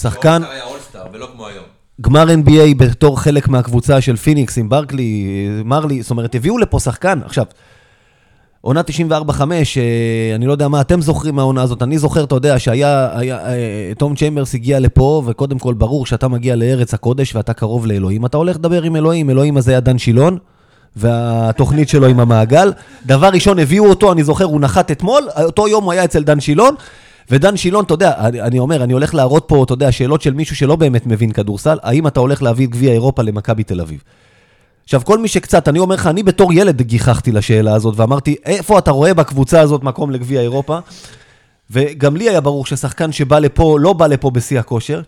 [0.00, 1.64] שחקן, היה אולסטאר, ולא כמו היום.
[2.00, 5.26] גמר NBA בתור חלק מהקבוצה של פיניקס עם ברקלי,
[5.64, 7.20] מרלי, זאת אומרת, הביאו לפה שחקן.
[7.24, 7.44] עכשיו,
[8.60, 12.58] עונה 94-5, אה, אני לא יודע מה אתם זוכרים מהעונה הזאת, אני זוכר, אתה יודע,
[12.58, 17.52] שהיה, היה, אה, תום צ'יימברס הגיע לפה, וקודם כל ברור שאתה מגיע לארץ הקודש ואתה
[17.52, 20.38] קרוב לאלוהים, אתה הולך לדבר עם אלוהים, אלוהים הזה היה דן שילון,
[20.96, 22.72] והתוכנית שלו עם המעגל.
[23.06, 26.40] דבר ראשון, הביאו אותו, אני זוכר, הוא נחת אתמול, אותו יום הוא היה אצל דן
[26.40, 26.74] שילון,
[27.30, 30.34] ודן שילון, אתה יודע, אני, אני אומר, אני הולך להראות פה, אתה יודע, שאלות של
[30.34, 34.02] מישהו שלא באמת מבין כדורסל, האם אתה הולך להביא את גביע אירופה למכבי תל אביב?
[34.84, 38.78] עכשיו, כל מי שקצת, אני אומר לך, אני בתור ילד גיחכתי לשאלה הזאת, ואמרתי, איפה
[38.78, 40.78] אתה רואה בקבוצה הזאת מקום לגביע אירופה?
[41.70, 45.02] וגם לי היה ברור ששחקן שבא לפה, לא בא לפה בשיא הכושר.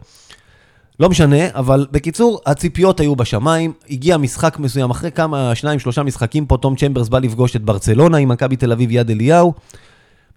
[1.01, 6.47] לא משנה, אבל בקיצור, הציפיות היו בשמיים, הגיע משחק מסוים, אחרי כמה, שניים, שלושה משחקים
[6.47, 9.53] פה, תום צ'מברס בא לפגוש את ברצלונה עם מכבי תל אביב יד אליהו.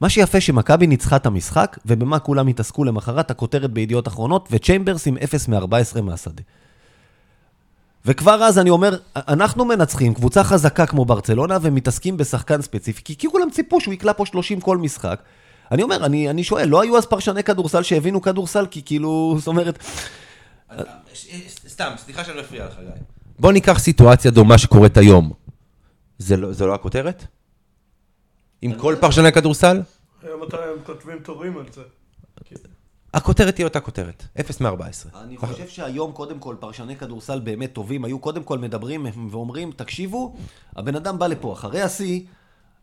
[0.02, 5.18] מה שיפה שמכבי ניצחה את המשחק, ובמה כולם התעסקו למחרת, הכותרת בידיעות אחרונות, וצ'יימברס עם
[5.24, 6.44] 0 מ-14 מהשדה.
[8.06, 13.50] וכבר אז אני אומר, אנחנו מנצחים קבוצה חזקה כמו ברצלונה, ומתעסקים בשחקן ספציפי, כי כולם
[13.50, 15.22] ציפו שהוא יקלע פה 30 כל משחק.
[15.72, 19.48] אני אומר, אני, אני שואל, לא היו אז פרשני כדורסל שהבינו כדורסל, כי כאילו, זאת
[19.48, 19.80] אומרת,
[21.68, 23.02] סתם, סליחה שאני מפריע לך, גיא.
[23.40, 25.32] בוא ניקח סיטואציה דומה שקורית היום.
[26.18, 27.26] זה לא זה לא הכותרת?
[28.62, 29.82] עם כל פרשני כדורסל?
[30.24, 31.82] היום אתה הם כותבים תורים על זה.
[33.14, 34.72] הכותרת תהיה אותה כותרת, 0 מ-14.
[35.16, 40.36] אני חושב שהיום, קודם כל, פרשני כדורסל באמת טובים, היו קודם כל מדברים ואומרים, תקשיבו,
[40.76, 42.22] הבן אדם בא לפה, אחרי השיא,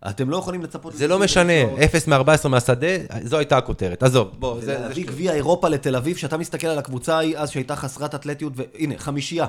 [0.09, 0.93] אתם לא יכולים לצפות...
[0.97, 1.53] זה לא משנה,
[1.85, 4.03] 0 מ-14 מהשדה, זו הייתה הכותרת.
[4.03, 4.79] עזוב, בוא, זה...
[4.79, 5.07] להביא.
[5.07, 9.47] גביע אירופה לתל אביב, שאתה מסתכל על הקבוצה ההיא אז שהייתה חסרת אתלטיות, והנה, חמישייה.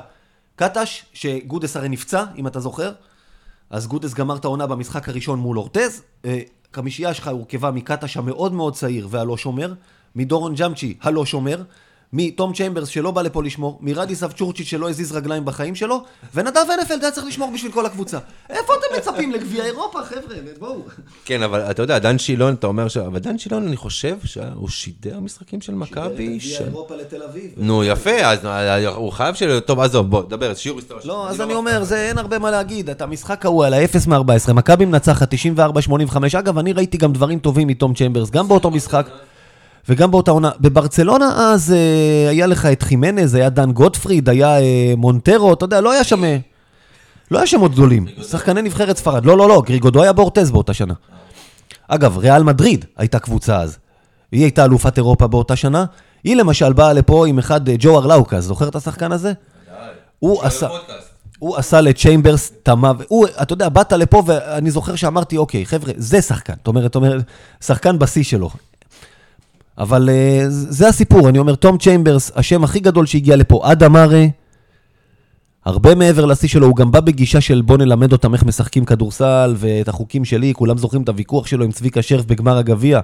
[0.55, 2.91] קטש, שגודס הרי נפצע, אם אתה זוכר,
[3.69, 6.01] אז גודס גמר את העונה במשחק הראשון מול אורטז.
[6.25, 6.39] אה,
[6.73, 9.73] חמישייה שלך הורכבה מקטש המאוד מאוד צעיר והלא שומר,
[10.15, 11.63] מדורון ג'אמצ'י הלא שומר,
[12.13, 16.03] מתום צ'יימברס שלא בא לפה לשמור, מרדיסב צ'ורצ'יץ' שלא הזיז רגליים בחיים שלו,
[16.35, 18.17] ונדב הנפלד היה צריך לשמור בשביל כל הקבוצה.
[18.49, 20.35] איפה אתם מצפים לגביע אירופה, חבר'ה?
[20.59, 20.81] בואו.
[21.25, 22.97] כן, אבל אתה יודע, דן שילון, אתה אומר ש...
[22.97, 26.39] אבל דן שילון, אני חושב שהוא שידר משחקים של מכבי.
[26.39, 27.51] ש- אירופה לתל אביב.
[27.57, 29.59] נו, יפה, אז אה, הוא חייב של...
[29.59, 31.03] טוב, עזוב, בוא, דבר, שיעור היסטוריה.
[31.05, 32.89] לא, אז אני אומר, זה אין הרבה מה להגיד.
[32.89, 35.37] את המשחק ההוא על ה-0 מ-14, מכבי מנצחת 94-85.
[36.39, 39.07] אגב, אני ראיתי גם דברים טובים מתום צ'מברס, גם באותו משחק.
[39.89, 40.51] וגם באותה עונה.
[40.59, 45.81] בברצלונה אז אה, היה לך את חימנז, היה דן גוטפריד, היה אה, מונטרו, אתה יודע,
[45.81, 46.23] לא היה שם...
[46.23, 46.37] אה,
[47.31, 48.05] לא היה שמות גדולים.
[48.29, 49.25] שחקני נבחרת ספרד.
[49.25, 50.93] לא, לא, לא, גריגודו היה באורטז באותה שנה.
[51.87, 53.77] אגב, ריאל מדריד הייתה קבוצה אז.
[54.31, 55.85] היא הייתה אלופת אירופה באותה שנה.
[56.23, 59.33] היא למשל באה לפה עם אחד, אה, ג'ו ארלאוקס, זוכר את השחקן הזה?
[60.19, 60.67] הוא עשה...
[61.39, 63.05] הוא עשה לצ'יימברס המוות.
[63.09, 66.53] הוא, אתה יודע, באת לפה ואני זוכר שאמרתי, אוקיי, חבר'ה, זה שחקן.
[66.57, 67.23] זאת אומרת,
[67.61, 68.49] שחקן בשיא שלו.
[69.79, 74.25] אבל אה, זה הסיפור, אני אומר, תום צ'יימברס, השם הכי גדול שהגיע לפה, עד אמרה,
[75.65, 79.55] הרבה מעבר לשיא שלו, הוא גם בא בגישה של בוא נלמד אותם איך משחקים כדורסל
[79.57, 82.99] ואת החוקים שלי, כולם זוכרים את הוויכוח שלו עם צביקה שרף בגמר הגביע,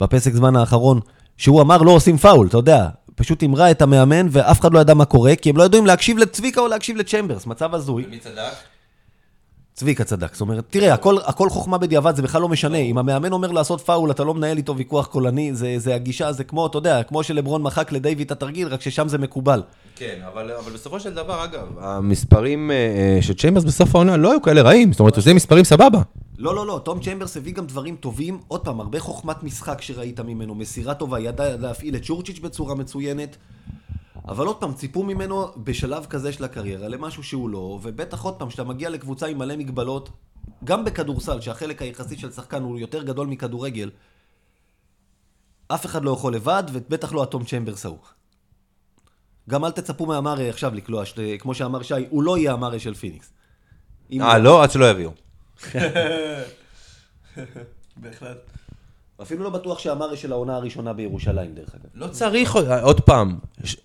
[0.00, 1.00] בפסק זמן האחרון,
[1.36, 4.94] שהוא אמר לא עושים פאול, אתה יודע, פשוט המרה את המאמן ואף אחד לא ידע
[4.94, 8.04] מה קורה, כי הם לא ידעו אם להקשיב לצביקה או להקשיב לצ'יימברס, מצב הזוי.
[8.10, 8.73] מי צדק?
[9.74, 12.78] צביקה צדק, זאת אומרת, תראה, הכל, הכל חוכמה בדיעבד, זה בכלל לא משנה.
[12.78, 16.44] אם המאמן אומר לעשות פאול, אתה לא מנהל איתו ויכוח קולני, זה, זה הגישה, זה
[16.44, 19.62] כמו, אתה יודע, כמו שלברון מחק לדיוויד את התרגיל, רק ששם זה מקובל.
[19.96, 24.42] כן, אבל, אבל בסופו של דבר, אגב, המספרים אה, של צ'יימברס בסוף העונה לא היו
[24.42, 26.00] כאלה רעים, זאת אומרת, זה מספרים סבבה.
[26.38, 30.20] לא, לא, לא, תום צ'יימברס הביא גם דברים טובים, עוד פעם, הרבה חוכמת משחק שראית
[30.20, 33.36] ממנו, מסירה טובה, ידע להפעיל את צ'ורצ'יץ'' בצורה מצוינת,
[34.28, 38.48] אבל עוד פעם, ציפו ממנו בשלב כזה של הקריירה למשהו שהוא לא, ובטח עוד פעם,
[38.48, 40.10] כשאתה מגיע לקבוצה עם מלא מגבלות,
[40.64, 43.90] גם בכדורסל, שהחלק היחסי של שחקן הוא יותר גדול מכדורגל,
[45.68, 47.98] אף אחד לא יכול לבד, ובטח לא התום צ'יימברס ההוא.
[49.50, 51.04] גם אל תצפו מאמארה עכשיו לקלוע,
[51.38, 53.32] כמו שאמר שי, הוא לא יהיה אמארה של פיניקס.
[54.20, 54.62] אה, לא?
[54.62, 55.10] עד שלא יביאו.
[57.96, 58.53] בהחלט.
[59.24, 61.90] אפילו לא בטוח שאמארה של העונה הראשונה בירושלים, דרך אגב.
[61.94, 63.38] לא צריך, עוד פעם,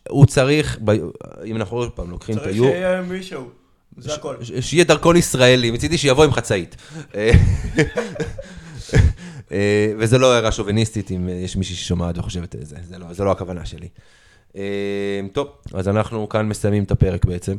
[0.10, 0.80] הוא צריך,
[1.46, 2.68] אם אנחנו עוד פעם לוקחים את צריך היור...
[2.68, 3.50] שיהיה מישהו,
[3.98, 4.36] זה הכל.
[4.62, 6.76] שיהיה דרכון ישראלי, מצידי שיבוא עם חצאית.
[7.16, 7.32] אה,
[9.52, 13.24] אה, וזה לא הערה שוביניסטית, אם יש מישהי ששומעת וחושבת את זה, זה לא, זה
[13.24, 13.88] לא הכוונה שלי.
[14.56, 17.58] אה, טוב, אז אנחנו כאן מסיימים את הפרק בעצם.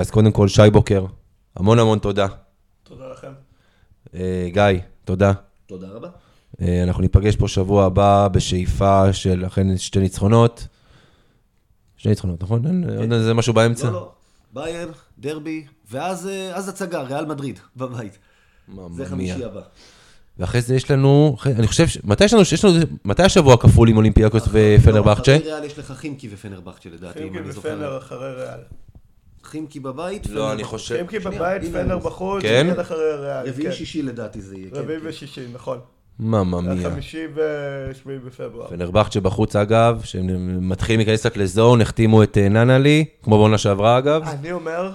[0.00, 1.06] אז קודם כל, שי בוקר,
[1.56, 2.26] המון המון תודה.
[2.82, 3.32] תודה לכם.
[4.52, 5.32] גיא, תודה.
[5.66, 6.08] תודה רבה.
[6.62, 10.66] אה, אנחנו ניפגש פה שבוע הבא בשאיפה של אכן שתי ניצחונות.
[11.96, 12.66] שתי ניצחונות, נכון?
[12.66, 13.86] אין עוד איזה משהו באמצע?
[13.86, 14.12] לא, לא.
[14.52, 18.18] בייר, דרבי, ואז אה, אז הצגה, ריאל מדריד, בבית.
[18.96, 19.06] זה.
[19.06, 19.60] חמישי הבא.
[20.38, 23.88] ואחרי זה יש לנו, אני חושב, ש- מתי יש לנו, יש לנו, מתי השבוע כפול
[23.88, 25.32] עם אולימפיאקוס ופנרבכצ'ה?
[25.32, 27.68] לא, אחרי ריאל יש לך חימקי ופנרבכצ'ה לדעתי, אם חימקי אני זוכר.
[27.74, 28.58] ופנר אחרי ריאל.
[29.44, 32.80] חימקי בבית, לא, אני חושב, חימקי בבית, פנר בחוץ, כן?
[32.80, 33.48] אחרי ריאל.
[33.48, 33.72] רביעי כן.
[33.76, 34.70] שישי לדעתי זה יהיה.
[34.70, 35.06] כן, רביעי כן.
[35.08, 35.78] ושישי, נכון.
[36.20, 36.90] ממא מיה.
[36.90, 38.68] חמישי ושביעי בפברואר.
[38.68, 43.98] פנרבכצ'ה בחוץ אגב, שהם מתחילים להיכנס קצת לזון, החתימו את אה, ננלי, כמו בעונה שעברה
[43.98, 44.22] אגב.
[44.22, 44.92] אני אומר,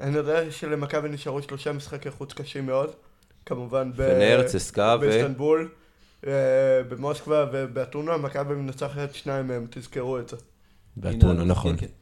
[0.00, 2.90] אני יודע שלמכבי נשארו שלושה משחקי חוץ קשים מאוד.
[3.46, 3.96] כמובן ב...
[3.96, 5.00] פנר, צסקה ו...
[5.00, 5.68] באיסטנבול,
[6.26, 6.32] אה,
[6.88, 10.36] במוסקבה ובאתונה, מכבי מנצחת שניים מהם, תזכרו את זה.
[10.96, 11.76] באתונה, נכון.
[11.76, 11.92] כן, כן.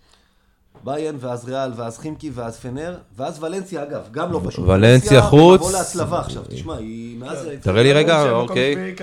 [0.84, 4.68] ביין, ואז ריאל, ואז חימקי, ואז פנר, ואז ולנסיה, אגב, גם לא פשוט.
[4.68, 5.60] ולנסיה חוץ.
[5.60, 7.48] לבוא להצלבה עכשיו, תשמע, היא מאז...
[7.62, 8.94] תראה לי רגע, אוקיי.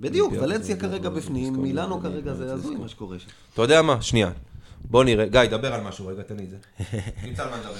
[0.00, 3.26] בדיוק, ולנסיה כרגע בפנים, מילאנו לא- כרגע, זה- זה הזוי מה שקורה שם.
[3.54, 4.02] אתה יודע מה?
[4.02, 4.30] שנייה.
[4.90, 5.26] בוא נראה.
[5.26, 6.56] גיא, דבר על משהו רגע, תן לי את זה.
[7.28, 7.70] נמצא על מה לדבר.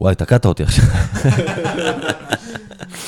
[0.00, 0.84] וואי, תקעת אותי עכשיו.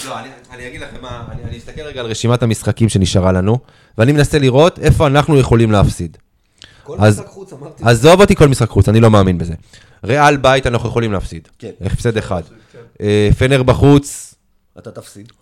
[0.06, 3.58] לא, אני, אני אגיד לכם מה, אני, אני אסתכל רגע על רשימת המשחקים שנשארה לנו,
[3.98, 6.16] ואני מנסה לראות איפה אנחנו יכולים להפסיד.
[6.96, 7.82] כל אז- משחק חוץ, אמרתי.
[7.86, 9.54] עזוב אותי כל משחק חוץ, אני לא מאמין בזה.
[10.04, 11.48] ריאל בית אנחנו יכולים להפסיד.
[11.58, 11.70] כן.
[11.80, 12.42] הפסד אחד.
[12.72, 12.78] כן.
[13.00, 14.34] אה, פנר בחוץ,
[14.78, 15.32] אתה תפסיד.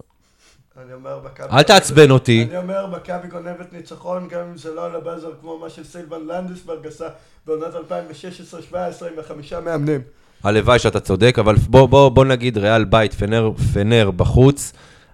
[0.84, 1.48] אני אומר מכבי...
[1.52, 2.46] אל תעצבן אותי.
[2.50, 6.86] אני אומר, מכבי גונבת ניצחון, גם אם זה לא על הבאזר כמו מה שסילבן לנדסברג
[6.86, 7.04] עשה
[7.46, 10.00] בעונת 2016-2017 עם החמישה מאמנים.
[10.44, 14.72] הלוואי שאתה צודק, אבל בוא, בוא, בוא נגיד ריאל בית, פנר, פנר בחוץ,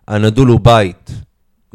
[0.08, 1.10] הנדולו בית,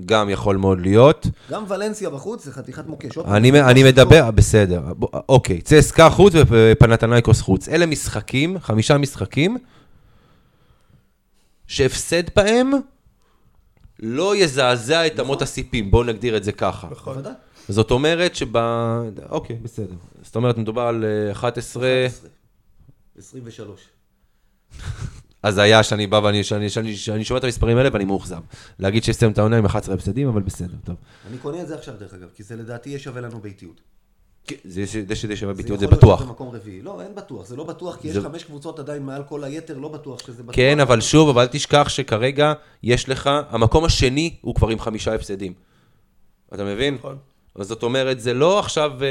[0.05, 1.27] גם יכול מאוד להיות.
[1.51, 3.17] גם ולנסיה בחוץ זה חתיכת מוקש.
[3.17, 4.81] אני, אני מדבר, בסדר,
[5.29, 7.69] אוקיי, צסקה חוץ ופנתנייקוס חוץ.
[7.69, 9.57] אלה משחקים, חמישה משחקים,
[11.67, 12.71] שהפסד בהם
[13.99, 16.87] לא יזעזע את אמות הסיפים, בואו נגדיר את זה ככה.
[16.91, 17.23] נכון.
[17.69, 18.57] זאת אומרת שב...
[19.29, 19.95] אוקיי, בסדר.
[20.23, 22.07] זאת אומרת, מדובר על אה, 11...
[23.17, 23.81] 23.
[25.43, 28.39] הזיה שאני בא ואני שאני- שאני- שאני שומע את המספרים האלה ואני מאוכזב.
[28.79, 30.95] להגיד שהסתיים את העונה עם 11 הפסדים, אבל בסדר, טוב.
[31.29, 33.81] אני קונה את זה עכשיו, דרך אגב, כי זה לדעתי יהיה שווה לנו באיטיות.
[34.47, 36.19] כן, זה זה שזה שווה ביטיות זה יכול להיות בטוח.
[36.21, 36.81] שזה מקום רביעי.
[36.81, 39.77] לא, אין בטוח, זה לא בטוח, כי יש זה- חמש קבוצות עדיין מעל כל היתר,
[39.77, 40.55] לא בטוח שזה בטוח.
[40.55, 45.15] כן, אבל שוב, אבל אל תשכח שכרגע יש לך, המקום השני הוא כבר עם חמישה
[45.15, 45.53] הפסדים.
[46.53, 46.93] אתה מבין?
[46.95, 47.17] נכון.
[47.55, 49.07] אז זאת אומרת, זה לא עכשיו אה,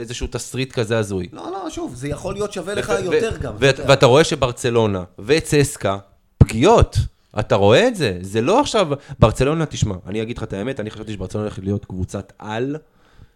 [0.00, 1.28] איזשהו תסריט כזה הזוי.
[1.32, 3.54] לא, לא, שוב, זה יכול להיות שווה לך יותר גם.
[3.58, 5.98] ואתה רואה שברצלונה וצסקה
[6.38, 6.96] פגיעות.
[7.38, 8.18] אתה רואה את זה?
[8.20, 8.88] זה לא עכשיו...
[9.18, 12.76] ברצלונה, תשמע, אני אגיד לך את האמת, אני חשבתי שברצלונה הולכת להיות קבוצת על,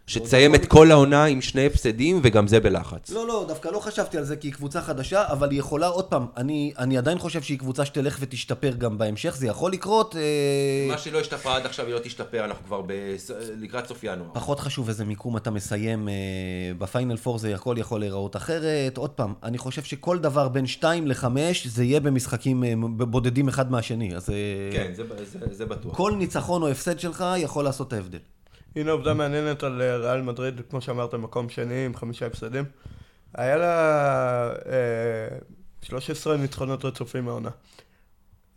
[0.07, 3.09] שתסיים את כל העונה עם שני הפסדים, וגם זה בלחץ.
[3.09, 6.05] לא, לא, דווקא לא חשבתי על זה כי היא קבוצה חדשה, אבל היא יכולה, עוד
[6.05, 10.15] פעם, אני, אני עדיין חושב שהיא קבוצה שתלך ותשתפר גם בהמשך, זה יכול לקרות.
[10.15, 10.21] אה,
[10.91, 14.29] מה שלא השתפר עד עכשיו, היא לא תשתפר, אנחנו כבר בס- לקראת סוף ינואר.
[14.33, 16.13] פחות חשוב איזה מיקום אתה מסיים, אה,
[16.77, 18.97] בפיינל פור זה הכל יכול להיראות אחרת.
[18.97, 21.25] עוד פעם, אני חושב שכל דבר בין 2 ל-5
[21.65, 24.15] זה יהיה במשחקים אה, בודדים אחד מהשני.
[24.15, 24.35] אז אה,
[24.73, 25.95] כן, זה- זה- זה בטוח.
[25.95, 28.17] כל ניצחון או הפסד שלך יכול לעשות את ההבדל.
[28.77, 32.65] הנה עובדה מעניינת על אה, ריאל מדריד, כמו שאמרת, מקום שני עם חמישה הפסדים.
[33.33, 35.37] היה לה אה,
[35.81, 37.49] 13 ניצחונות רצופים מהעונה.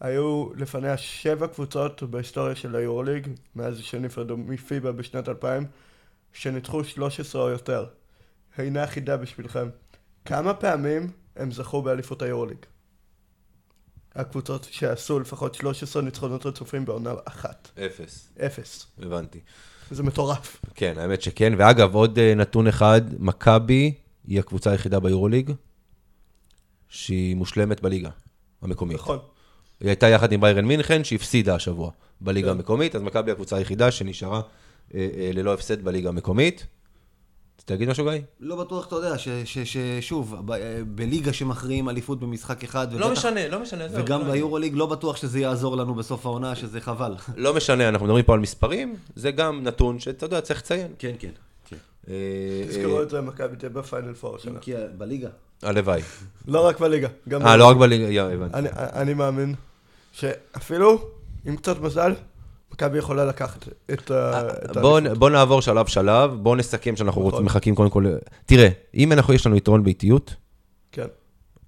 [0.00, 5.66] היו לפניה שבע קבוצות בהיסטוריה של היורוליג, מאז שנפרדו מפיבה בשנת 2000,
[6.32, 7.86] שניצחו 13 או יותר.
[8.56, 9.68] הנה החידה בשבילכם.
[10.24, 12.58] כמה פעמים הם זכו באליפות היורוליג?
[14.14, 17.70] הקבוצות שעשו לפחות 13 ניצחונות רצופים בעונה אחת.
[17.86, 18.86] אפס, אפס.
[18.98, 19.40] הבנתי.
[19.90, 20.60] זה מטורף.
[20.74, 21.52] כן, האמת שכן.
[21.58, 23.94] ואגב, עוד אה, נתון אחד, מכבי
[24.26, 25.52] היא הקבוצה היחידה ביורוליג
[26.88, 28.10] שהיא מושלמת בליגה
[28.62, 28.96] המקומית.
[28.96, 29.18] נכון.
[29.80, 32.56] היא הייתה יחד עם ביירן מינכן, שהפסידה השבוע בליגה כן.
[32.56, 34.40] המקומית, אז מכבי הקבוצה היחידה שנשארה
[34.94, 36.66] אה, אה, ללא הפסד בליגה המקומית.
[37.60, 38.20] רצית להגיד משהו, גיא?
[38.40, 43.12] לא בטוח, אתה יודע, ש- ש- ששוב, ב- אה, בליגה שמכריעים אליפות במשחק אחד, לא
[43.12, 43.84] משנה, לא משנה.
[43.92, 47.14] וגם לא- ביורוליג לא בטוח שזה יעזור לנו בסוף העונה, שזה חבל.
[47.36, 50.92] לא משנה, אנחנו מדברים פה על מספרים, זה גם נתון שאתה יודע, צריך לציין.
[50.98, 51.30] כן, כן.
[51.68, 51.76] כן.
[52.08, 52.14] אה,
[52.68, 54.58] תזכרו אה, את זה, מכבי תהיה בפיינל פור השנה.
[54.60, 55.28] כי בליגה.
[55.62, 56.02] הלוואי.
[56.48, 58.58] לא רק בליגה, גם אה, לא רק בליגה, יא, הבנתי.
[58.58, 59.54] אני, אני מאמין
[60.12, 61.08] שאפילו
[61.46, 62.12] עם קצת מזל,
[62.72, 64.40] מכבי יכולה לקחת את ה...
[64.64, 65.18] את בוא, האליפות.
[65.18, 67.32] בוא נעבור שלב שלב, בוא נסכם שאנחנו נכון.
[67.32, 68.06] רוצים, מחכים קודם כל...
[68.46, 70.34] תראה, אם אנחנו, יש לנו יתרון ביתיות,
[70.92, 71.06] כן.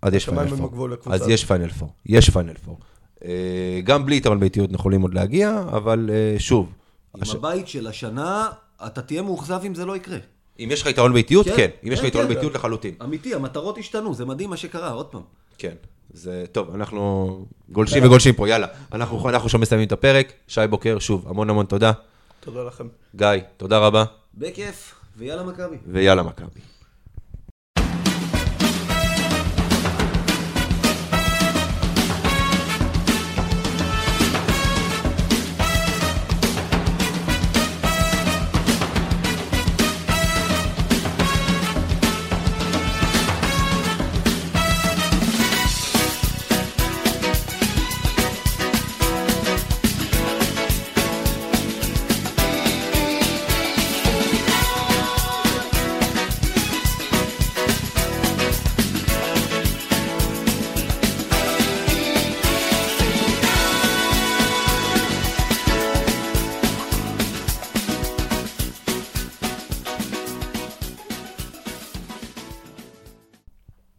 [0.02, 0.88] אז יש פיינל פור.
[1.06, 1.28] אז.
[1.28, 1.92] יש פיינל פור.
[2.06, 2.78] יש פיינל פור.
[3.24, 6.72] אה, גם בלי יתרון באיטיות אנחנו יכולים עוד להגיע, אבל אה, שוב,
[7.16, 8.48] עם הש- הבית של השנה,
[8.86, 10.18] אתה תהיה מאוכזב אם זה לא יקרה.
[10.60, 11.68] אם יש לך יתרון באיטיות, כן, כן.
[11.86, 12.28] אם יש לך כן, יתרון כן.
[12.32, 12.94] באיטיות לחלוטין.
[13.04, 15.22] אמיתי, המטרות השתנו, זה מדהים מה שקרה, עוד פעם.
[15.58, 15.74] כן.
[16.12, 18.66] זה טוב, אנחנו גולשים וגולשים פה, יאללה.
[18.92, 20.32] אנחנו אנחנו עכשיו מסיימים את הפרק.
[20.48, 21.92] שי בוקר, שוב, המון המון תודה.
[22.40, 22.86] תודה לכם.
[23.16, 24.04] גיא, תודה רבה,
[24.34, 25.76] בכיף, ויאללה מכבי.
[25.86, 26.60] ויאללה מכבי.